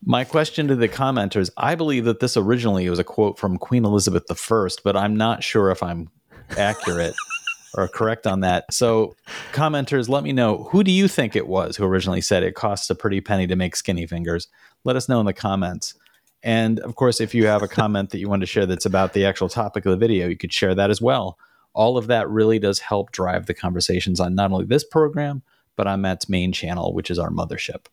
My 0.05 0.23
question 0.23 0.69
to 0.69 0.77
the 0.77 0.89
commenters 0.89 1.51
I 1.57 1.75
believe 1.75 2.05
that 2.05 2.21
this 2.21 2.37
originally 2.37 2.89
was 2.89 3.01
a 3.01 3.05
quote 3.05 3.39
from 3.39 3.59
Queen 3.59 3.85
Elizabeth 3.85 4.25
I, 4.31 4.69
but 4.85 4.97
I'm 4.97 5.17
not 5.17 5.43
sure 5.43 5.71
if 5.71 5.83
I'm 5.83 6.11
accurate 6.57 7.15
or 7.77 7.89
correct 7.89 8.27
on 8.27 8.41
that. 8.41 8.73
So, 8.73 9.15
commenters, 9.53 10.09
let 10.09 10.25
me 10.25 10.33
know 10.33 10.65
who 10.71 10.83
do 10.83 10.91
you 10.91 11.09
think 11.09 11.37
it 11.37 11.47
was 11.47 11.77
who 11.77 11.85
originally 11.85 12.21
said 12.21 12.43
it 12.43 12.55
costs 12.55 12.89
a 12.91 12.95
pretty 12.95 13.21
penny 13.21 13.47
to 13.47 13.57
make 13.57 13.77
skinny 13.77 14.07
fingers? 14.07 14.49
Let 14.85 14.97
us 14.97 15.09
know 15.09 15.21
in 15.21 15.27
the 15.27 15.33
comments. 15.33 15.95
And 16.43 16.81
of 16.81 16.95
course, 16.95 17.21
if 17.21 17.35
you 17.35 17.47
have 17.47 17.63
a 17.63 17.69
comment 17.69 18.11
that 18.11 18.19
you 18.19 18.29
want 18.29 18.41
to 18.41 18.47
share 18.47 18.67
that's 18.67 18.87
about 18.87 19.13
the 19.13 19.25
actual 19.25 19.49
topic 19.49 19.85
of 19.85 19.91
the 19.91 19.97
video, 19.97 20.29
you 20.29 20.37
could 20.37 20.53
share 20.53 20.75
that 20.75 20.91
as 20.91 21.01
well. 21.01 21.39
All 21.75 21.99
of 21.99 22.07
that 22.07 22.29
really 22.31 22.59
does 22.59 22.79
help 22.79 23.13
drive 23.13 23.47
the 23.47 23.55
conversations 23.55 24.21
on 24.21 24.35
not 24.35 24.53
only 24.53 24.65
this 24.65 24.85
program, 24.85 25.43
but 25.77 25.87
on 25.87 26.01
Matt's 26.01 26.29
main 26.29 26.53
channel, 26.53 26.95
which 26.95 27.11
is 27.11 27.19
our 27.19 27.31
mothership. 27.31 27.87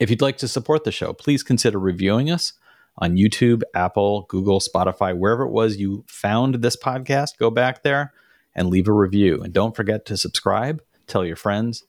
If 0.00 0.08
you'd 0.08 0.22
like 0.22 0.38
to 0.38 0.48
support 0.48 0.84
the 0.84 0.92
show, 0.92 1.12
please 1.12 1.42
consider 1.42 1.78
reviewing 1.78 2.30
us 2.30 2.54
on 2.98 3.16
YouTube, 3.16 3.62
Apple, 3.74 4.22
Google, 4.28 4.60
Spotify, 4.60 5.16
wherever 5.16 5.42
it 5.42 5.50
was 5.50 5.76
you 5.76 6.04
found 6.06 6.56
this 6.56 6.76
podcast. 6.76 7.36
Go 7.38 7.50
back 7.50 7.82
there 7.82 8.12
and 8.60 8.68
leave 8.68 8.86
a 8.86 8.92
review. 8.92 9.40
And 9.40 9.54
don't 9.54 9.74
forget 9.74 10.04
to 10.06 10.18
subscribe, 10.18 10.82
tell 11.06 11.24
your 11.24 11.36
friends, 11.36 11.82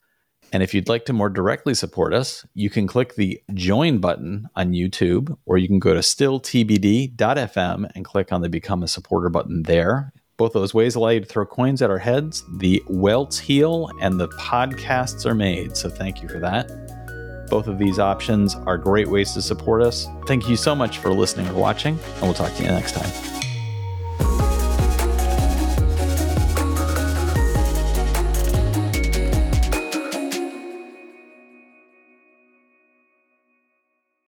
and 0.53 0.63
if 0.63 0.73
you'd 0.73 0.89
like 0.89 1.05
to 1.05 1.13
more 1.13 1.29
directly 1.29 1.73
support 1.73 2.13
us, 2.13 2.45
you 2.53 2.69
can 2.69 2.87
click 2.87 3.15
the 3.15 3.41
join 3.53 3.99
button 3.99 4.47
on 4.55 4.71
YouTube, 4.71 5.37
or 5.45 5.57
you 5.57 5.67
can 5.67 5.79
go 5.79 5.93
to 5.93 5.99
stilltbd.fm 5.99 7.91
and 7.93 8.05
click 8.05 8.31
on 8.31 8.41
the 8.41 8.49
become 8.49 8.83
a 8.83 8.87
supporter 8.87 9.29
button 9.29 9.63
there. 9.63 10.13
Both 10.37 10.53
those 10.53 10.73
ways 10.73 10.95
allow 10.95 11.09
you 11.09 11.19
to 11.19 11.25
throw 11.25 11.45
coins 11.45 11.81
at 11.81 11.89
our 11.89 11.99
heads. 11.99 12.43
The 12.57 12.81
welts 12.87 13.37
heal 13.37 13.91
and 14.01 14.19
the 14.19 14.29
podcasts 14.29 15.25
are 15.25 15.35
made. 15.35 15.77
So 15.77 15.89
thank 15.89 16.21
you 16.21 16.27
for 16.27 16.39
that. 16.39 17.47
Both 17.49 17.67
of 17.67 17.77
these 17.77 17.99
options 17.99 18.55
are 18.55 18.77
great 18.77 19.09
ways 19.09 19.33
to 19.33 19.41
support 19.41 19.83
us. 19.83 20.07
Thank 20.25 20.49
you 20.49 20.55
so 20.55 20.73
much 20.73 20.99
for 20.99 21.13
listening 21.13 21.47
or 21.49 21.53
watching, 21.53 21.99
and 22.15 22.21
we'll 22.21 22.33
talk 22.33 22.53
to 22.55 22.63
you 22.63 22.69
next 22.69 22.93
time. 22.93 23.40